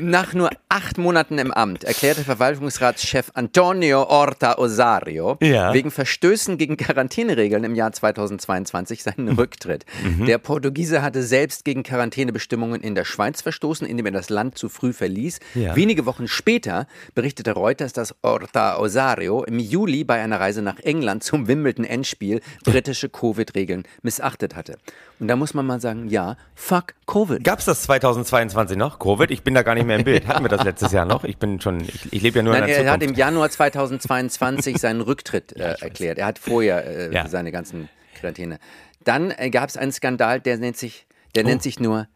Nach 0.00 0.34
nur 0.34 0.50
acht 0.68 0.98
Monaten 0.98 1.38
im 1.38 1.52
Amt 1.52 1.84
erklärte 1.84 2.22
Verwaltungsratschef 2.22 3.30
Antonio 3.34 4.02
Orta 4.04 4.58
Osario 4.58 5.38
Ja. 5.42 5.72
wegen 5.72 5.90
Verstößen 5.90 6.58
gegen 6.58 6.76
Quarantäneregeln 6.76 7.64
im 7.64 7.74
Jahr 7.74 7.92
2022 7.92 9.02
seinen 9.02 9.28
Rücktritt. 9.28 9.84
Mhm. 10.04 10.26
Der 10.26 10.38
Portugiese 10.38 11.02
hatte 11.02 11.22
selbst 11.22 11.64
gegen 11.64 11.82
Quarantänebestimmungen 11.82 12.80
in 12.82 12.94
der 12.94 13.04
Schweiz 13.04 13.42
verstoßen, 13.42 13.86
indem 13.86 14.06
er 14.06 14.12
das 14.12 14.30
Land 14.30 14.58
zu 14.58 14.68
früh 14.68 14.92
verließ. 14.92 15.38
Ja. 15.54 15.74
Wenige 15.76 16.06
Wochen 16.06 16.28
später 16.28 16.86
berichtete 17.14 17.52
Reuters, 17.52 17.92
dass 17.92 18.14
Orta 18.22 18.78
Osario 18.78 19.44
im 19.44 19.58
Juli 19.58 20.04
bei 20.04 20.20
einer 20.22 20.40
Reise 20.40 20.62
nach 20.62 20.78
England 20.80 21.24
zum 21.24 21.48
Wimbledon-Endspiel 21.48 22.40
britische 22.64 23.08
Covid-Regeln 23.08 23.84
missachtet 24.02 24.56
hatte. 24.56 24.76
Und 25.18 25.28
da 25.28 25.36
muss 25.36 25.54
man 25.54 25.64
mal 25.64 25.80
sagen, 25.80 26.08
ja, 26.08 26.36
fuck 26.54 26.94
Covid. 27.06 27.42
Gab's 27.42 27.64
das 27.64 27.82
2022 27.82 28.76
noch? 28.76 28.98
Covid? 28.98 29.30
Ich 29.30 29.42
bin 29.42 29.54
da 29.54 29.62
gar 29.62 29.74
nicht 29.74 29.86
mehr 29.86 29.96
im 29.96 30.04
Bild. 30.04 30.26
Hatten 30.28 30.44
wir 30.44 30.48
das 30.50 30.62
letztes 30.64 30.92
Jahr 30.92 31.06
noch? 31.06 31.24
Ich 31.24 31.38
bin 31.38 31.58
schon, 31.60 31.80
ich, 31.80 32.12
ich 32.12 32.22
lebe 32.22 32.38
ja 32.38 32.42
nur 32.42 32.52
Nein, 32.52 32.64
in 32.64 32.68
der 32.68 32.84
er 32.84 32.90
hat 32.92 33.00
Zukunft. 33.00 33.14
im 33.14 33.18
Januar 33.18 33.48
2022 33.50 34.76
seinen 34.78 35.00
Rücktritt 35.00 35.52
äh, 35.56 35.74
erklärt. 35.80 36.18
Er 36.18 36.26
hat 36.26 36.38
vorher 36.38 36.84
äh, 36.86 37.14
Ja. 37.14 37.28
seine 37.28 37.50
ganzen 37.50 37.88
Quarantäne. 38.18 38.58
Dann 39.04 39.30
äh, 39.30 39.48
gab 39.50 39.68
es 39.70 39.76
einen 39.78 39.92
Skandal, 39.92 40.40
der 40.40 40.58
nennt 40.58 40.76
sich, 40.76 41.06
der 41.34 41.44
Oh. 41.44 41.48
nennt 41.48 41.62
sich 41.62 41.80
nur 41.80 42.08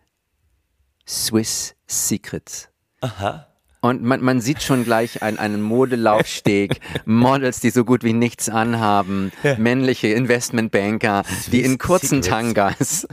Swiss 1.09 1.75
Secrets. 1.87 2.69
Aha. 3.01 3.47
Und 3.83 4.03
man, 4.03 4.23
man 4.23 4.41
sieht 4.43 4.63
schon 4.63 4.85
gleich 4.85 5.23
einen, 5.23 5.39
einen 5.39 5.63
Modelaufsteg, 5.63 6.81
Models, 7.07 7.61
die 7.61 7.71
so 7.71 7.85
gut 7.85 8.05
wie 8.05 8.13
nichts 8.13 8.49
anhaben, 8.51 9.33
männliche 9.57 10.09
Investmentbanker, 10.09 11.23
die 11.51 11.63
in 11.63 11.79
kurzen 11.79 12.23
Secrets. 12.23 12.29
Tangas. 12.29 13.09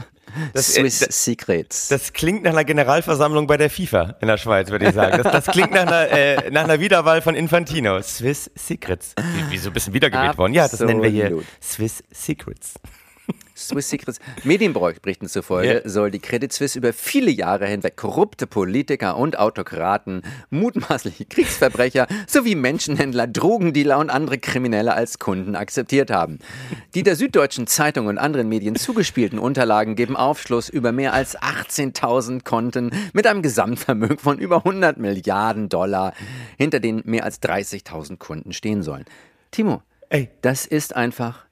Das, 0.52 0.76
äh, 0.76 0.80
Swiss 0.82 0.98
da- 1.00 1.06
Secrets. 1.10 1.88
Das 1.88 2.12
klingt 2.12 2.42
nach 2.44 2.50
einer 2.52 2.64
Generalversammlung 2.64 3.46
bei 3.46 3.56
der 3.56 3.70
FIFA 3.70 4.16
in 4.20 4.28
der 4.28 4.36
Schweiz, 4.36 4.68
würde 4.70 4.88
ich 4.88 4.94
sagen. 4.94 5.22
Das, 5.22 5.32
das 5.32 5.46
klingt 5.46 5.70
nach 5.72 5.86
einer, 5.86 6.10
äh, 6.10 6.50
nach 6.50 6.64
einer 6.64 6.80
Wiederwahl 6.80 7.22
von 7.22 7.34
Infantino. 7.34 8.00
Swiss 8.02 8.50
Secrets. 8.54 9.14
Wie, 9.16 9.44
wieso 9.48 9.70
bist 9.70 9.88
du 9.88 9.94
wiedergewählt 9.94 10.36
worden? 10.36 10.52
Ja, 10.52 10.68
das 10.68 10.80
nennen 10.80 11.02
wir 11.02 11.08
hier. 11.08 11.42
Swiss 11.62 12.04
Secrets. 12.12 12.74
Swiss 13.58 13.90
Secrets. 13.90 14.18
Medienberichten 14.44 15.28
zufolge 15.28 15.82
Ja. 15.84 15.88
soll 15.88 16.10
die 16.10 16.20
Credit 16.20 16.52
Suisse 16.52 16.78
über 16.78 16.92
viele 16.92 17.30
Jahre 17.30 17.66
hinweg 17.66 17.96
korrupte 17.96 18.46
Politiker 18.46 19.16
und 19.16 19.38
Autokraten, 19.38 20.22
mutmaßliche 20.50 21.24
Kriegsverbrecher 21.24 22.06
sowie 22.26 22.54
Menschenhändler, 22.54 23.26
Drogendealer 23.26 23.98
und 23.98 24.10
andere 24.10 24.38
Kriminelle 24.38 24.94
als 24.94 25.18
Kunden 25.18 25.56
akzeptiert 25.56 26.10
haben. 26.10 26.38
Die 26.94 27.02
der 27.02 27.16
Süddeutschen 27.16 27.66
Zeitung 27.66 28.06
und 28.06 28.18
anderen 28.18 28.48
Medien 28.48 28.76
zugespielten 28.76 29.38
Unterlagen 29.38 29.96
geben 29.96 30.16
Aufschluss 30.16 30.68
über 30.68 30.92
mehr 30.92 31.12
als 31.12 31.36
18.000 31.38 32.44
Konten 32.44 32.90
mit 33.12 33.26
einem 33.26 33.42
Gesamtvermögen 33.42 34.18
von 34.18 34.38
über 34.38 34.58
100 34.58 34.98
Milliarden 34.98 35.68
Dollar, 35.68 36.14
hinter 36.56 36.80
denen 36.80 37.02
mehr 37.04 37.24
als 37.24 37.42
30.000 37.42 38.18
Kunden 38.18 38.52
stehen 38.52 38.82
sollen. 38.82 39.04
Timo, 39.50 39.82
Ey. 40.10 40.28
das 40.42 40.66
ist 40.66 40.94
einfach 40.94 41.47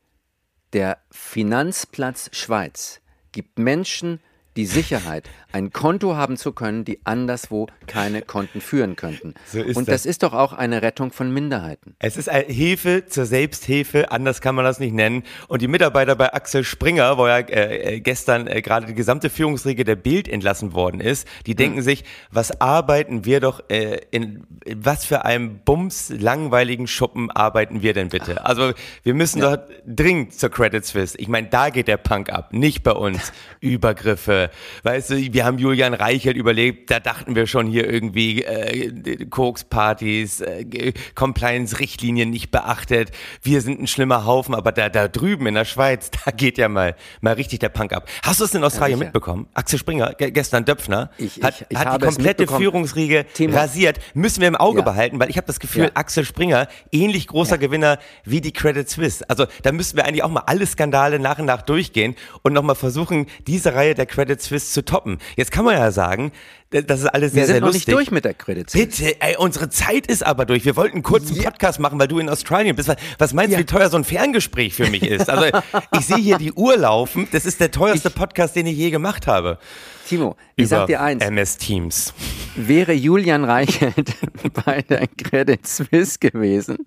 der 0.73 0.99
Finanzplatz 1.11 2.29
Schweiz 2.33 3.01
gibt 3.33 3.59
Menschen 3.59 4.21
die 4.57 4.67
Sicherheit, 4.67 5.29
ein 5.53 5.73
Konto 5.73 6.17
haben 6.17 6.37
zu 6.37 6.53
können, 6.53 6.85
die 6.85 7.01
anderswo 7.05 7.67
keine 7.87 8.23
Konten 8.23 8.61
führen 8.61 8.97
könnten. 8.97 9.35
So 9.47 9.61
ist 9.61 9.77
Und 9.77 9.89
das. 9.89 10.03
das 10.03 10.07
ist 10.07 10.23
doch 10.23 10.33
auch 10.33 10.53
eine 10.53 10.83
Rettung 10.83 11.13
von 11.13 11.33
Minderheiten. 11.33 11.95
Es 11.99 12.17
ist 12.17 12.29
eine 12.29 12.45
Hilfe 12.45 13.07
zur 13.07 13.27
Selbsthilfe, 13.27 14.11
anders 14.11 14.41
kann 14.41 14.55
man 14.55 14.65
das 14.65 14.81
nicht 14.81 14.93
nennen. 14.93 15.23
Und 15.49 15.63
die 15.63 15.69
Mitarbeiter 15.69 16.17
bei 16.17 16.33
Axel 16.33 16.65
Springer, 16.65 17.17
wo 17.19 17.27
ja 17.27 17.39
äh, 17.39 17.97
äh, 17.97 18.01
gestern 18.01 18.47
äh, 18.47 18.63
gerade 18.63 18.87
die 18.87 18.95
gesamte 18.95 19.31
Führungsriege 19.31 19.85
der 19.85 19.97
Bild 19.97 20.29
entlassen 20.29 20.73
worden 20.73 21.01
ist, 21.01 21.27
die 21.47 21.55
denken 21.55 21.83
sich, 21.83 22.05
was 22.31 22.61
arbeiten 22.61 23.25
wir 23.25 23.41
doch, 23.41 23.63
äh, 23.69 24.01
in, 24.11 24.47
in 24.65 24.85
was 24.85 25.05
für 25.05 25.25
einem 25.25 25.61
Bums 25.65 26.11
langweiligen 26.11 26.87
Schuppen 26.87 27.31
arbeiten 27.31 27.83
wir 27.83 27.93
denn 27.93 28.09
bitte? 28.09 28.45
Also 28.45 28.73
wir 29.03 29.15
müssen 29.15 29.41
doch 29.41 29.59
dringend 29.87 30.35
zur 30.35 30.51
Credit 30.51 30.85
Suisse. 30.85 31.17
Ich 31.19 31.29
meine, 31.29 31.49
da 31.49 31.71
geht 31.71 31.89
der 31.89 31.97
Punk 31.97 32.31
ab, 32.31 32.53
nicht 32.53 32.83
bei 32.83 32.93
uns. 32.93 33.33
Übergriffe, 33.61 34.46
weißt 34.83 35.11
du, 35.11 35.17
wir 35.33 35.45
haben 35.45 35.59
Julian 35.59 35.95
Reichelt 35.95 36.37
überlebt, 36.37 36.91
da 36.91 37.01
dachten 37.01 37.35
wir 37.35 37.47
schon 37.47 37.67
hier 37.67 37.89
irgendwie 37.91 38.43
äh, 38.45 39.27
Kokspartys, 39.27 40.41
äh, 40.41 40.93
Compliance-Richtlinien 41.15 42.31
nicht 42.31 42.51
beachtet. 42.51 43.11
Wir 43.43 43.61
sind 43.61 43.81
ein 43.81 43.87
schlimmer 43.87 44.25
Haufen, 44.25 44.55
aber 44.55 44.73
da, 44.73 44.89
da 44.89 45.09
drüben 45.09 45.47
in 45.47 45.55
der 45.55 45.65
Schweiz, 45.65 46.11
da 46.25 46.31
geht 46.31 46.59
ja 46.59 46.69
mal, 46.69 46.97
mal 47.21 47.35
richtig 47.35 47.61
der 47.61 47.69
Punk 47.69 47.93
ab. 47.93 48.09
Hast 48.23 48.41
du 48.41 48.45
es 48.45 48.55
in 48.55 48.65
Australien 48.65 48.99
sicher. 48.99 49.07
mitbekommen? 49.07 49.47
Axel 49.55 49.79
Springer, 49.79 50.15
ge 50.15 50.31
gestern 50.31 50.65
Döpfner, 50.65 51.11
Ich- 51.19 51.43
hat, 51.43 51.61
ich- 51.61 51.67
ich 51.71 51.79
hat 51.79 52.01
die 52.01 52.05
komplette. 52.07 52.47
Führungsriege 52.47 53.27
Timo. 53.35 53.57
rasiert. 53.57 53.99
Müssen 54.15 54.41
wir 54.41 54.49
im 54.49 54.57
Auge 54.57 54.79
Ja. 54.79 54.85
behalten, 54.85 55.19
weil 55.21 55.29
ich 55.31 55.37
habe 55.37 55.47
das 55.47 55.61
Gefühl, 55.61 55.85
Ja. 55.85 55.91
Axel 55.95 56.25
Springer, 56.25 56.69
ähnlich 56.93 57.27
großer 57.27 57.53
Ja. 57.53 57.57
Gewinner 57.57 57.99
wie 58.25 58.41
die 58.41 58.53
Credit 58.53 58.89
Suisse. 58.89 59.29
Also 59.29 59.47
da 59.63 59.73
müssten 59.73 59.97
wir 59.97 60.05
eigentlich 60.07 60.23
auch 60.23 60.31
mal 60.31 60.45
alle 60.47 60.67
Skandale 60.67 61.19
nach 61.19 61.39
und 61.39 61.47
nach 61.47 61.63
durchgehen 61.63 62.15
und 62.43 62.53
nochmal 62.53 62.77
versuchen, 62.77 63.27
diese 63.47 63.75
Reihe 63.75 63.95
der 63.95 64.07
Credit 64.07 64.36
Suisse 64.41 64.73
zu 64.73 64.85
toppen. 64.85 65.19
Jetzt 65.37 65.51
kann 65.51 65.65
man 65.65 65.75
ja 65.75 65.91
sagen, 65.91 66.33
das 66.71 67.01
ist 67.01 67.07
alles 67.07 67.33
sehr, 67.33 67.43
Wir 67.43 67.47
sind 67.47 67.55
sehr 67.55 67.61
noch 67.61 67.67
lustig. 67.69 67.87
nicht 67.87 67.97
durch 67.97 68.11
mit 68.11 68.25
der 68.25 68.35
Credit 68.35 68.69
Suisse. 68.69 68.87
Bitte, 68.87 69.21
ey, 69.21 69.37
unsere 69.37 69.69
Zeit 69.71 70.07
ist 70.09 70.25
aber 70.27 70.45
durch. 70.47 70.65
Wir 70.65 70.75
wollten 70.77 70.95
einen 70.97 71.03
kurzen 71.03 71.37
Podcast 71.41 71.79
machen, 71.79 71.99
weil 71.99 72.09
du 72.09 72.19
in 72.19 72.29
Australien 72.29 72.75
bist. 72.75 72.93
Was- 73.19 73.33
meinst 73.33 73.55
du, 73.55 73.59
wie 73.61 73.65
teuer 73.65 73.89
so 73.89 73.97
ein 73.97 74.05
Ferngespräch 74.05 74.75
für 74.75 74.91
mich 74.91 75.03
ist? 75.05 75.31
Also, 75.31 75.47
ich 75.99 76.07
sehe 76.07 76.17
hier 76.19 76.39
die 76.39 76.53
Uhr 76.53 76.77
laufen. 76.77 77.29
Das 77.33 77.47
ist 77.47 77.61
der 77.61 77.71
teuerste 77.71 78.11
Podcast, 78.11 78.57
den 78.57 78.67
ich 78.67 78.77
je 78.77 78.91
gemacht 78.91 79.27
habe. 79.27 79.59
Timo, 80.09 80.37
ich 80.57 80.69
sag 80.69 80.87
dir 80.87 81.01
eins, 81.01 81.25
MS 81.25 81.57
Teams. 81.59 82.15
wäre 82.55 82.93
Julian 82.93 83.45
Reichelt 83.45 84.15
bei 84.65 84.83
der 84.83 85.07
Credit 85.09 85.67
Suisse 85.67 86.19
gewesen, 86.21 86.79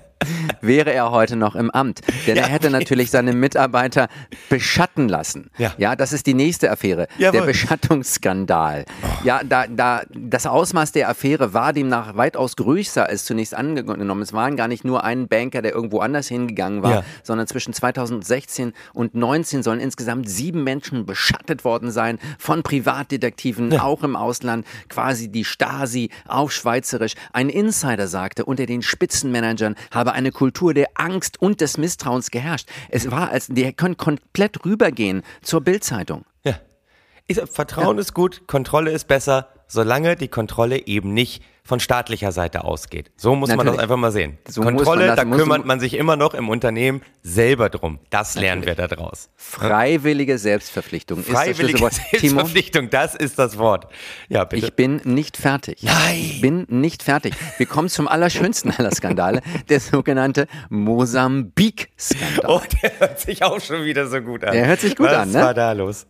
wäre 0.60 0.92
er 0.92 1.10
heute 1.10 1.36
noch 1.36 1.54
im 1.54 1.70
Amt. 1.70 2.00
Denn 2.26 2.36
Ja, 2.36 2.44
er 2.44 2.48
hätte 2.48 2.70
natürlich 2.70 3.10
seine 3.10 3.32
Mitarbeiter 3.32 4.08
beschatten 4.48 5.08
lassen. 5.08 5.50
Ja. 5.58 5.72
ja 5.78 5.96
das 5.96 6.12
ist 6.12 6.26
die 6.26 6.34
nächste 6.34 6.70
Affäre. 6.70 7.08
Jawohl. 7.18 7.40
Der 7.40 7.46
Beschattungsskandal. 7.46 8.84
Ja, 9.24 9.40
da, 9.44 9.66
da, 9.66 10.02
das 10.10 10.46
Ausmaß 10.46 10.92
der 10.92 11.08
Affäre 11.08 11.54
war 11.54 11.72
demnach 11.72 12.16
weitaus 12.16 12.56
größer 12.56 13.06
als 13.06 13.24
zunächst 13.24 13.54
angenommen. 13.54 14.22
Es 14.22 14.32
waren 14.32 14.56
gar 14.56 14.68
nicht 14.68 14.84
nur 14.84 15.04
ein 15.04 15.28
Banker, 15.28 15.62
der 15.62 15.72
irgendwo 15.74 16.00
anders 16.00 16.28
hingegangen 16.28 16.82
war, 16.82 16.90
Ja. 16.92 17.04
sondern 17.22 17.46
zwischen 17.46 17.72
2016 17.72 18.72
und 18.92 19.14
19 19.14 19.62
sollen 19.62 19.80
insgesamt 19.80 20.28
sieben 20.28 20.64
Menschen 20.64 21.06
beschattet 21.06 21.64
worden 21.64 21.90
sein 21.90 22.18
von 22.38 22.62
Privatdetektiven, 22.62 23.78
auch 23.80 24.02
im 24.02 24.16
Ausland, 24.16 24.66
quasi 24.88 25.28
die 25.28 25.44
Stasi 25.44 26.10
auf 26.26 26.52
Schweizerisch. 26.52 27.14
Ein 27.32 27.48
Insider 27.48 28.06
sagte, 28.06 28.44
unter 28.44 28.66
den 28.66 28.82
Spitzenmanagern 28.82 29.74
habe 29.90 30.12
eine 30.12 30.32
Kultur 30.32 30.74
der 30.74 30.88
Angst 30.94 31.40
und 31.40 31.60
des 31.60 31.78
Misstrauens 31.78 32.30
geherrscht. 32.30 32.68
Es 32.88 33.10
war, 33.10 33.30
als 33.30 33.48
die 33.48 33.72
können 33.72 33.96
komplett 33.96 34.64
rübergehen 34.64 35.22
zur 35.42 35.60
Bildzeitung. 35.60 36.24
Ja. 36.44 36.54
Vertrauen 37.46 37.98
ist 37.98 38.14
gut, 38.14 38.46
Kontrolle 38.46 38.90
ist 38.90 39.08
besser, 39.08 39.48
solange 39.72 40.16
die 40.16 40.28
Kontrolle 40.28 40.86
eben 40.86 41.14
nicht 41.14 41.42
von 41.64 41.78
staatlicher 41.78 42.32
Seite 42.32 42.64
ausgeht. 42.64 43.12
So 43.16 43.36
muss 43.36 43.48
man 43.48 43.58
Natürlich. 43.58 43.76
das 43.76 43.82
einfach 43.84 43.96
mal 43.96 44.10
sehen. 44.10 44.36
So 44.48 44.62
Kontrolle, 44.62 45.06
man 45.06 45.16
das- 45.16 45.24
da 45.28 45.36
kümmert 45.36 45.64
man 45.64 45.78
sich 45.78 45.94
immer 45.94 46.16
noch 46.16 46.34
im 46.34 46.48
Unternehmen 46.48 47.02
selber 47.22 47.70
drum. 47.70 48.00
Das 48.10 48.34
lernen 48.34 48.66
wir 48.66 48.74
da 48.74 48.88
draus. 48.88 49.30
Freiwillige 49.36 50.38
Selbstverpflichtung 50.38 51.20
ist 51.20 51.28
das 51.28 51.36
Freiwillige 51.36 51.78
Schlüsselwort. 51.78 51.94
Timo, 52.10 52.20
Selbstverpflichtung, 52.20 52.90
das 52.90 53.14
ist 53.14 53.38
das 53.38 53.58
Wort. 53.58 53.86
Ja, 54.28 54.44
bitte. 54.44 54.66
Ich 54.66 54.74
bin 54.74 55.00
nicht 55.04 55.36
fertig. 55.36 55.78
Nein. 55.84 56.18
Ich 56.20 56.40
bin 56.40 56.66
nicht 56.68 57.04
fertig. 57.04 57.32
Wir 57.58 57.66
kommen 57.66 57.88
zum 57.88 58.08
allerschönsten 58.08 58.72
aller 58.72 58.90
Skandale, 58.90 59.40
der 59.68 59.78
sogenannte 59.78 60.48
Mosambik-Skandal. 60.68 62.44
oh, 62.48 62.60
der 62.82 62.98
hört 62.98 63.20
sich 63.20 63.42
auch 63.44 63.60
schon 63.60 63.84
wieder 63.84 64.08
so 64.08 64.20
gut 64.20 64.44
an. 64.44 64.52
Der 64.52 64.66
hört 64.66 64.80
sich 64.80 64.96
gut 64.96 65.06
Was 65.06 65.16
an, 65.16 65.28
ne? 65.28 65.34
Was 65.36 65.44
war 65.44 65.54
da 65.54 65.72
los? 65.72 66.06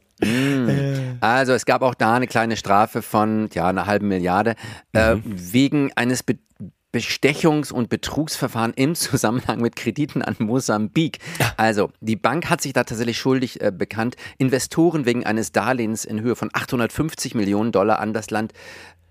Also 1.21 1.53
es 1.53 1.67
gab 1.67 1.83
auch 1.83 1.95
da 1.95 2.15
eine 2.15 2.27
kleine 2.27 2.57
Strafe 2.57 3.03
von 3.03 3.49
ja, 3.55 3.69
einer 3.69 3.87
halben 3.87 4.09
Milliarde 4.09 4.55
äh, 4.93 5.17
Mhm. 5.17 5.23
wegen 5.53 5.93
eines 5.97 6.23
Be 6.23 6.37
Bestechungs- 6.95 7.73
und 7.73 7.89
Betrugsverfahren 7.89 8.75
im 8.77 8.95
Zusammenhang 8.95 9.63
mit 9.63 9.77
Krediten 9.77 10.21
an 10.21 10.37
Mosambik. 10.39 11.21
Also, 11.57 11.91
die 12.03 12.17
Bank 12.17 12.51
hat 12.51 12.61
sich 12.61 12.75
da 12.75 12.85
tatsächlich 12.85 13.17
schuldig 13.17 13.63
äh, 13.63 13.73
bekannt, 13.75 14.17
Investoren 14.37 15.07
wegen 15.07 15.25
eines 15.25 15.53
Darlehens 15.53 16.05
in 16.05 16.21
Höhe 16.21 16.37
von 16.37 16.51
850 16.53 17.35
Millionen 17.35 17.73
Dollar 17.73 17.99
an 17.99 18.13
das 18.13 18.29
Land 18.31 18.53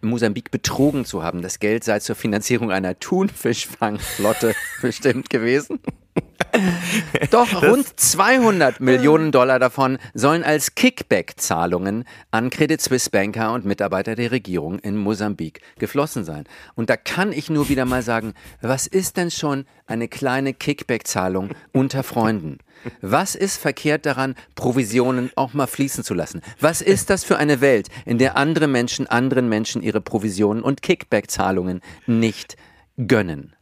Mosambik 0.01 0.51
betrogen 0.51 1.05
zu 1.05 1.23
haben. 1.23 1.41
Das 1.41 1.57
Geld 1.57 1.83
sei 1.83 1.97
zur 1.99 2.15
Finanzierung 2.15 2.71
einer 2.71 2.99
Thunfischfangflotte 2.99 4.53
bestimmt 4.83 5.31
gewesen. 5.31 5.79
Doch 7.31 7.61
rund 7.61 7.87
200 7.99 8.79
Millionen 8.79 9.31
Dollar 9.31 9.59
davon 9.59 9.97
sollen 10.13 10.43
als 10.43 10.75
Kickback-Zahlungen 10.75 12.05
an 12.31 12.49
Credit 12.49 12.81
Suisse 12.81 13.09
Banker 13.09 13.53
und 13.53 13.65
Mitarbeiter 13.65 14.15
der 14.15 14.31
Regierung 14.31 14.79
in 14.79 14.97
Mosambik 14.97 15.61
geflossen 15.79 16.23
sein. 16.23 16.45
Und 16.75 16.89
da 16.89 16.97
kann 16.97 17.31
ich 17.31 17.49
nur 17.49 17.69
wieder 17.69 17.85
mal 17.85 18.01
sagen, 18.01 18.33
was 18.61 18.87
ist 18.87 19.17
denn 19.17 19.31
schon 19.31 19.65
eine 19.87 20.07
kleine 20.07 20.53
Kickback-Zahlung 20.53 21.49
unter 21.71 22.03
Freunden? 22.03 22.59
Was 23.01 23.35
ist 23.35 23.57
verkehrt 23.57 24.05
daran, 24.05 24.35
Provisionen 24.55 25.31
auch 25.35 25.53
mal 25.53 25.67
fließen 25.67 26.03
zu 26.03 26.13
lassen? 26.13 26.41
Was 26.59 26.81
ist 26.81 27.09
das 27.09 27.23
für 27.23 27.37
eine 27.37 27.61
Welt, 27.61 27.87
in 28.05 28.17
der 28.17 28.37
andere 28.37 28.67
Menschen 28.67 29.07
anderen 29.07 29.49
Menschen 29.49 29.83
ihre 29.83 30.01
Provisionen 30.01 30.63
und 30.63 30.81
Kickback-Zahlungen 30.81 31.81
nicht 32.07 32.57
gönnen? 32.97 33.53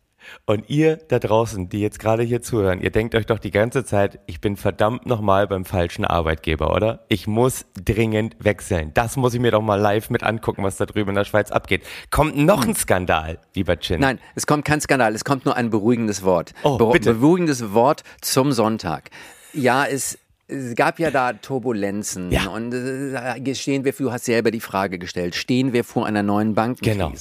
Und 0.46 0.70
ihr 0.70 0.98
da 0.98 1.20
draußen, 1.20 1.70
die 1.70 1.80
jetzt 1.80 2.00
gerade 2.00 2.24
hier 2.24 2.42
zuhören, 2.42 2.82
ihr 2.82 2.92
denkt 2.92 3.16
euch 3.16 3.26
doch 3.26 3.40
die 3.40 3.52
ganze 3.52 3.84
Zeit, 3.86 4.20
ich 4.26 4.42
bin 4.42 4.58
verdammt 4.58 5.06
nochmal 5.06 5.48
beim 5.48 5.66
falschen 5.66 6.06
Arbeitgeber, 6.06 6.74
oder? 6.76 7.06
Ich 7.08 7.28
muss 7.28 7.66
dringend 7.84 8.36
wechseln. 8.40 8.92
Das 8.94 9.16
muss 9.18 9.34
ich 9.34 9.40
mir 9.40 9.52
doch 9.52 9.62
mal 9.62 9.80
live 9.80 10.10
mit 10.10 10.24
angucken, 10.24 10.64
was 10.64 10.78
da 10.78 10.86
drüben 10.86 11.10
in 11.10 11.16
der 11.16 11.26
Schweiz 11.26 11.52
abgeht. 11.52 11.84
Kommt 12.12 12.38
noch 12.38 12.66
ein 12.66 12.76
Skandal, 12.76 13.40
lieber 13.56 13.80
Chin. 13.80 14.00
Nein, 14.02 14.20
es 14.36 14.48
kommt 14.48 14.66
kein 14.66 14.82
Skandal, 14.82 15.14
es 15.16 15.24
kommt 15.24 15.46
nur 15.46 15.56
ein 15.56 15.70
beruhigendes 15.70 16.24
Wort. 16.24 16.54
Oh, 16.64 16.78
Beru- 16.78 16.94
bitte. 16.94 17.14
Beruhigendes 17.14 17.74
Wort 17.74 18.04
zum 18.22 18.52
Sonntag. 18.52 19.10
Ja, 19.54 19.86
es, 19.86 20.18
es 20.48 20.76
gab 20.76 21.00
ja 21.00 21.12
da 21.12 21.34
Turbulenzen 21.34 22.32
Ja. 22.32 22.48
und 22.50 22.74
äh, 22.74 23.56
stehen 23.56 23.84
wir, 23.86 23.94
du 23.94 24.12
hast 24.12 24.26
selber 24.26 24.52
die 24.52 24.60
Frage 24.60 25.00
gestellt, 25.00 25.36
stehen 25.36 25.74
wir 25.74 25.84
vor 25.84 26.06
einer 26.06 26.24
neuen 26.24 26.56
Genau. 26.82 27.12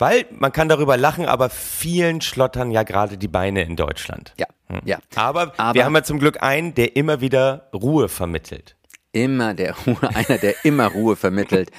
Weil 0.00 0.24
man 0.30 0.50
kann 0.50 0.68
darüber 0.70 0.96
lachen, 0.96 1.26
aber 1.26 1.50
vielen 1.50 2.22
schlottern 2.22 2.70
ja 2.70 2.84
gerade 2.84 3.18
die 3.18 3.28
Beine 3.28 3.62
in 3.62 3.76
Deutschland. 3.76 4.32
Ja, 4.38 4.46
ja. 4.84 4.98
Aber, 5.14 5.52
Aber- 5.58 5.74
wir 5.74 5.84
haben 5.84 5.94
ja 5.94 6.02
zum 6.02 6.18
Glück 6.18 6.42
einen, 6.42 6.74
der 6.74 6.96
immer 6.96 7.20
wieder 7.20 7.68
Ruhe 7.74 8.08
vermittelt. 8.08 8.76
Immer 9.12 9.52
der 9.52 9.74
Ruhe, 9.86 9.98
einer, 10.14 10.38
der 10.38 10.54
immer 10.64 10.86
Ruhe 10.86 11.16
vermittelt. 11.16 11.70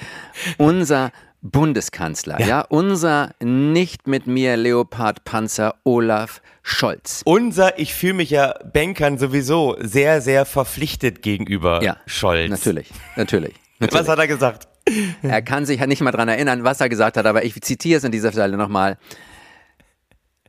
Unser 0.56 1.10
Bundeskanzler, 1.40 2.40
ja. 2.40 2.60
unser 2.68 3.34
nicht 3.42 4.06
mit 4.06 4.28
mir 4.28 4.56
Leopardpanzer 4.56 5.74
Olaf 5.82 6.40
Scholz. 6.62 7.22
Unser, 7.24 7.80
ich 7.80 7.92
fühle 7.94 8.14
mich 8.14 8.30
ja 8.30 8.54
Bankern 8.72 9.18
sowieso 9.18 9.76
sehr, 9.80 10.20
sehr 10.20 10.44
verpflichtet 10.44 11.22
gegenüber 11.22 11.82
Ja, 11.82 11.96
Scholz. 12.06 12.50
Natürlich, 12.50 12.90
natürlich. 13.16 13.54
Was 13.80 14.06
hat 14.06 14.20
er 14.20 14.28
gesagt? 14.28 14.68
Er 15.22 15.42
kann 15.42 15.66
sich 15.66 15.80
ja 15.80 15.86
nicht 15.86 16.00
mal 16.00 16.10
dran 16.10 16.28
erinnern, 16.28 16.64
was 16.64 16.80
er 16.80 16.88
gesagt 16.88 17.16
hat, 17.16 17.26
aber 17.26 17.44
ich 17.44 17.60
zitiere 17.62 17.98
es 17.98 18.04
an 18.04 18.12
dieser 18.12 18.32
Stelle 18.32 18.56
nochmal. 18.56 18.98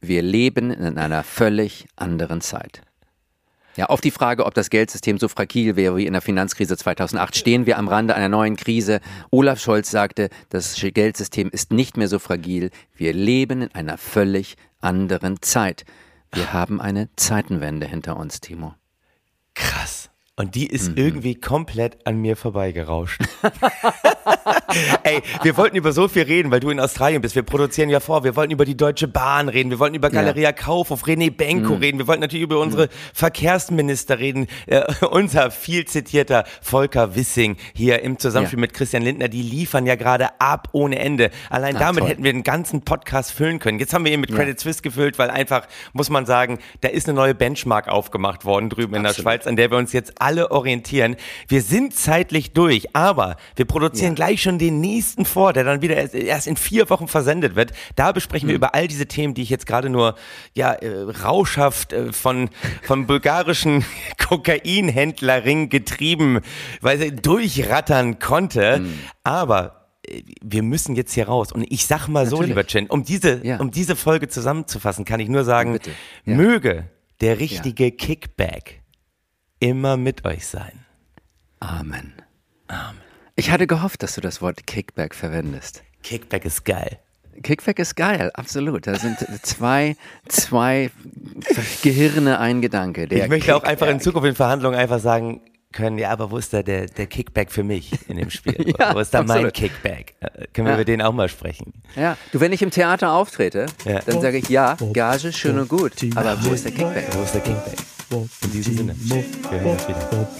Wir 0.02 0.22
leben 0.22 0.72
in 0.72 0.98
einer 0.98 1.24
völlig 1.24 1.86
anderen 1.96 2.42
Zeit. 2.42 2.82
Ja, 3.76 3.88
auf 3.88 4.02
die 4.02 4.12
Frage, 4.12 4.46
ob 4.46 4.54
das 4.54 4.70
Geldsystem 4.70 5.18
so 5.18 5.28
fragil 5.28 5.76
wäre 5.76 5.98
wie 5.98 6.06
in 6.06 6.14
der 6.14 6.22
Finanzkrise 6.22 6.78
2008, 6.78 7.36
stehen 7.36 7.66
wir 7.66 7.80
am 7.80 7.88
Rande 7.88 8.14
einer 8.14 8.30
neuen 8.30 8.56
Krise. 8.56 9.00
Olaf 9.32 9.60
Scholz 9.60 9.90
sagte, 9.90 10.30
das 10.50 10.76
Geldsystem 10.80 11.50
ist 11.50 11.72
nicht 11.72 11.98
mehr 11.98 12.08
so 12.08 12.20
fragil. 12.20 12.70
Wir 12.96 13.14
leben 13.14 13.64
in 13.64 13.74
einer 13.74 13.98
völlig 13.98 14.58
anderen 14.80 15.42
Zeit. 15.42 15.86
Wir 16.34 16.54
haben 16.54 16.82
eine 16.82 17.10
Zeitenwende 17.16 17.88
hinter 17.88 18.18
uns, 18.18 18.42
Timo. 18.42 18.76
Krass. 19.56 19.93
Und 20.36 20.56
die 20.56 20.66
ist 20.66 20.90
Mhm. 20.90 20.98
irgendwie 20.98 21.36
komplett 21.36 22.08
an 22.08 22.18
mir 22.18 22.36
vorbeigerauscht. 22.36 23.22
Ey, 25.04 25.22
wir 25.44 25.56
wollten 25.58 25.76
über 25.78 25.92
so 25.92 26.08
viel 26.08 26.24
reden, 26.24 26.50
weil 26.50 26.60
du 26.60 26.72
in 26.72 26.80
Australien 26.80 27.22
bist. 27.22 27.36
Wir 27.36 27.44
produzieren 27.44 27.90
ja 27.90 28.00
vor. 28.00 28.24
Wir 28.24 28.36
wollten 28.36 28.52
über 28.52 28.66
die 28.66 28.76
Deutsche 28.76 29.08
Bahn 29.08 29.48
reden. 29.48 29.70
Wir 29.70 29.78
wollten 29.78 29.94
über 29.96 30.10
Galeria 30.10 30.52
Kaufhof, 30.52 31.04
René 31.04 31.30
Mhm. 31.30 31.36
Benko 31.36 31.74
reden. 31.76 32.00
Wir 32.00 32.08
wollten 32.08 32.22
natürlich 32.22 32.42
über 32.44 32.60
unsere 32.60 32.90
Verkehrsminister 33.14 34.18
reden. 34.18 34.48
Äh, 34.66 34.82
unser 35.12 35.52
viel 35.52 35.86
zitierter 35.86 36.46
Volker 36.64 37.14
Wissing 37.16 37.58
hier 37.76 38.02
im 38.02 38.18
Zusammenspiel 38.18 38.58
Ja. 38.58 38.62
mit 38.62 38.74
Christian 38.74 39.04
Lindner. 39.04 39.28
Die 39.28 39.44
liefern 39.44 39.86
ja 39.86 39.94
gerade 39.94 40.42
ab 40.42 40.70
ohne 40.72 40.98
Ende. 40.98 41.30
Allein 41.52 41.76
Ah, 41.76 41.80
damit 41.80 42.00
toll. 42.00 42.10
hätten 42.10 42.24
wir 42.24 42.34
den 42.34 42.42
ganzen 42.44 42.82
Podcast 42.82 43.32
füllen 43.34 43.60
können. 43.60 43.78
Jetzt 43.78 43.94
haben 43.94 44.04
wir 44.04 44.12
ihn 44.12 44.20
mit 44.22 44.34
Credit 44.34 44.60
Suisse 44.60 44.82
gefüllt, 44.82 45.20
weil 45.20 45.30
einfach, 45.30 45.68
muss 45.94 46.10
man 46.10 46.26
sagen, 46.26 46.58
da 46.82 46.88
ist 46.90 47.08
eine 47.08 47.16
neue 47.16 47.36
Benchmark 47.36 47.88
aufgemacht 47.88 48.46
worden 48.46 48.70
drüben 48.72 48.96
in 48.96 49.04
der 49.04 49.12
Absolut. 49.12 49.26
Schweiz, 49.32 49.46
an 49.48 49.56
der 49.58 49.70
wir 49.70 49.78
uns 49.78 49.94
jetzt 49.94 50.20
alle 50.24 50.52
orientieren. 50.52 51.16
Wir 51.48 51.62
sind 51.62 51.94
zeitlich 51.96 52.54
durch, 52.54 52.96
aber 52.96 53.36
wir 53.56 53.66
produzieren 53.66 54.12
Ja. 54.14 54.16
gleich 54.16 54.42
schon 54.42 54.58
den 54.60 54.80
nächsten 54.82 55.26
vor, 55.26 55.54
der 55.54 55.64
dann 55.64 55.82
wieder 55.82 55.96
erst, 55.96 56.16
erst 56.16 56.48
in 56.48 56.56
vier 56.58 56.90
Wochen 56.90 57.08
versendet 57.08 57.56
wird. 57.56 57.72
Da 57.96 58.12
besprechen 58.12 58.48
Hm. 58.48 58.50
wir 58.50 58.56
über 58.56 58.74
all 58.76 58.88
diese 58.88 59.06
Themen, 59.06 59.34
die 59.34 59.42
ich 59.42 59.50
jetzt 59.50 59.66
gerade 59.68 59.90
nur 59.90 60.16
ja 60.54 60.72
äh, 60.74 61.02
rauschhaft 61.24 61.94
äh, 61.94 62.12
von 62.14 62.50
vom 62.84 63.06
bulgarischen 63.08 63.84
Kokainhändlerring 64.18 65.70
getrieben, 65.70 66.40
weil 66.82 66.98
sie 67.00 67.16
durchrattern 67.16 68.20
konnte. 68.20 68.78
Hm. 68.78 69.00
Aber 69.24 69.88
äh, 70.08 70.22
wir 70.42 70.64
müssen 70.64 70.96
jetzt 70.96 71.14
hier 71.14 71.28
raus. 71.28 71.52
Und 71.52 71.66
ich 71.70 71.86
sag 71.86 72.08
mal 72.08 72.26
so, 72.26 72.38
Natürlich. 72.38 72.50
lieber 72.50 72.68
Chen, 72.68 72.88
um 72.88 73.04
diese, 73.04 73.46
Ja. 73.46 73.58
um 73.60 73.72
diese 73.72 73.96
Folge 73.96 74.28
zusammenzufassen, 74.28 75.06
kann 75.06 75.20
ich 75.20 75.30
nur 75.30 75.44
sagen. 75.44 75.80
Ja. 76.26 76.36
möge 76.36 76.86
der 77.22 77.40
richtige 77.40 77.92
Kickback 77.92 78.82
immer 79.64 79.98
mit 79.98 80.26
euch 80.26 80.46
sein. 80.46 80.86
Amen. 81.60 82.14
Amen. 82.68 82.98
Ich 83.36 83.50
hatte 83.50 83.66
gehofft, 83.66 84.04
dass 84.04 84.16
du 84.16 84.22
das 84.22 84.42
Wort 84.42 84.68
Kickback 84.68 85.16
verwendest. 85.16 85.84
Kickback 86.04 86.46
ist 86.46 86.66
geil. 86.66 87.00
Kickback 87.42 87.80
ist 87.80 87.96
geil, 87.96 88.30
absolut. 88.36 88.86
Da 88.86 88.96
sind 88.96 89.18
zwei, 89.42 89.96
zwei 90.28 90.92
Gehirne, 91.82 92.40
ein 92.40 92.62
Gedanke. 92.62 93.06
Ich 93.06 93.28
möchte 93.28 93.56
auch 93.56 93.64
einfach 93.64 93.88
in 93.88 93.94
Kickback. 93.94 94.04
Zukunft 94.04 94.28
in 94.28 94.36
Verhandlungen 94.36 94.78
einfach 94.78 95.00
sagen 95.00 95.42
können, 95.72 95.98
ja, 95.98 96.12
aber 96.12 96.30
wo 96.30 96.38
ist 96.38 96.54
da 96.54 96.62
der, 96.62 96.86
der 96.86 97.08
Kickback 97.08 97.52
für 97.52 97.64
mich 97.64 98.08
in 98.08 98.18
dem 98.18 98.30
Spiel? 98.30 98.74
Ja, 98.80 98.94
wo 98.94 99.00
ist 99.00 99.12
da 99.12 99.20
mein 99.24 99.32
absolut. 99.48 99.54
Kickback? 99.56 100.14
Äh, 100.20 100.46
Können 100.54 100.68
wir 100.68 100.74
Ja. 100.74 100.78
über 100.78 100.86
den 100.86 101.02
auch 101.02 101.14
mal 101.14 101.28
sprechen? 101.30 101.74
Ja, 101.96 102.16
du, 102.32 102.40
wenn 102.40 102.52
ich 102.52 102.62
im 102.62 102.70
Theater 102.70 103.14
auftrete, 103.14 103.66
Ja. 103.86 104.00
dann 104.06 104.22
sage 104.22 104.38
ich, 104.38 104.50
ja, 104.50 104.78
Gage, 104.94 105.34
schön 105.34 105.58
und 105.58 105.70
gut, 105.70 105.94
aber 106.16 106.38
wo 106.44 106.52
ist 106.52 106.66
der 106.66 106.74
Kickback? 106.74 107.08
Wo 107.16 107.24
ist 107.24 107.34
der 107.34 107.42
Kickback? 107.42 107.78
In 108.42 108.52
diesem 108.52 108.78
Sinne. 108.78 108.96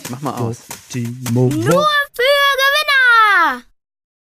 Mach 0.10 0.22
mal 0.22 0.36
aus. 0.38 0.58
Nur 0.94 1.52
für 1.52 1.58
Gewinner! 2.62 3.64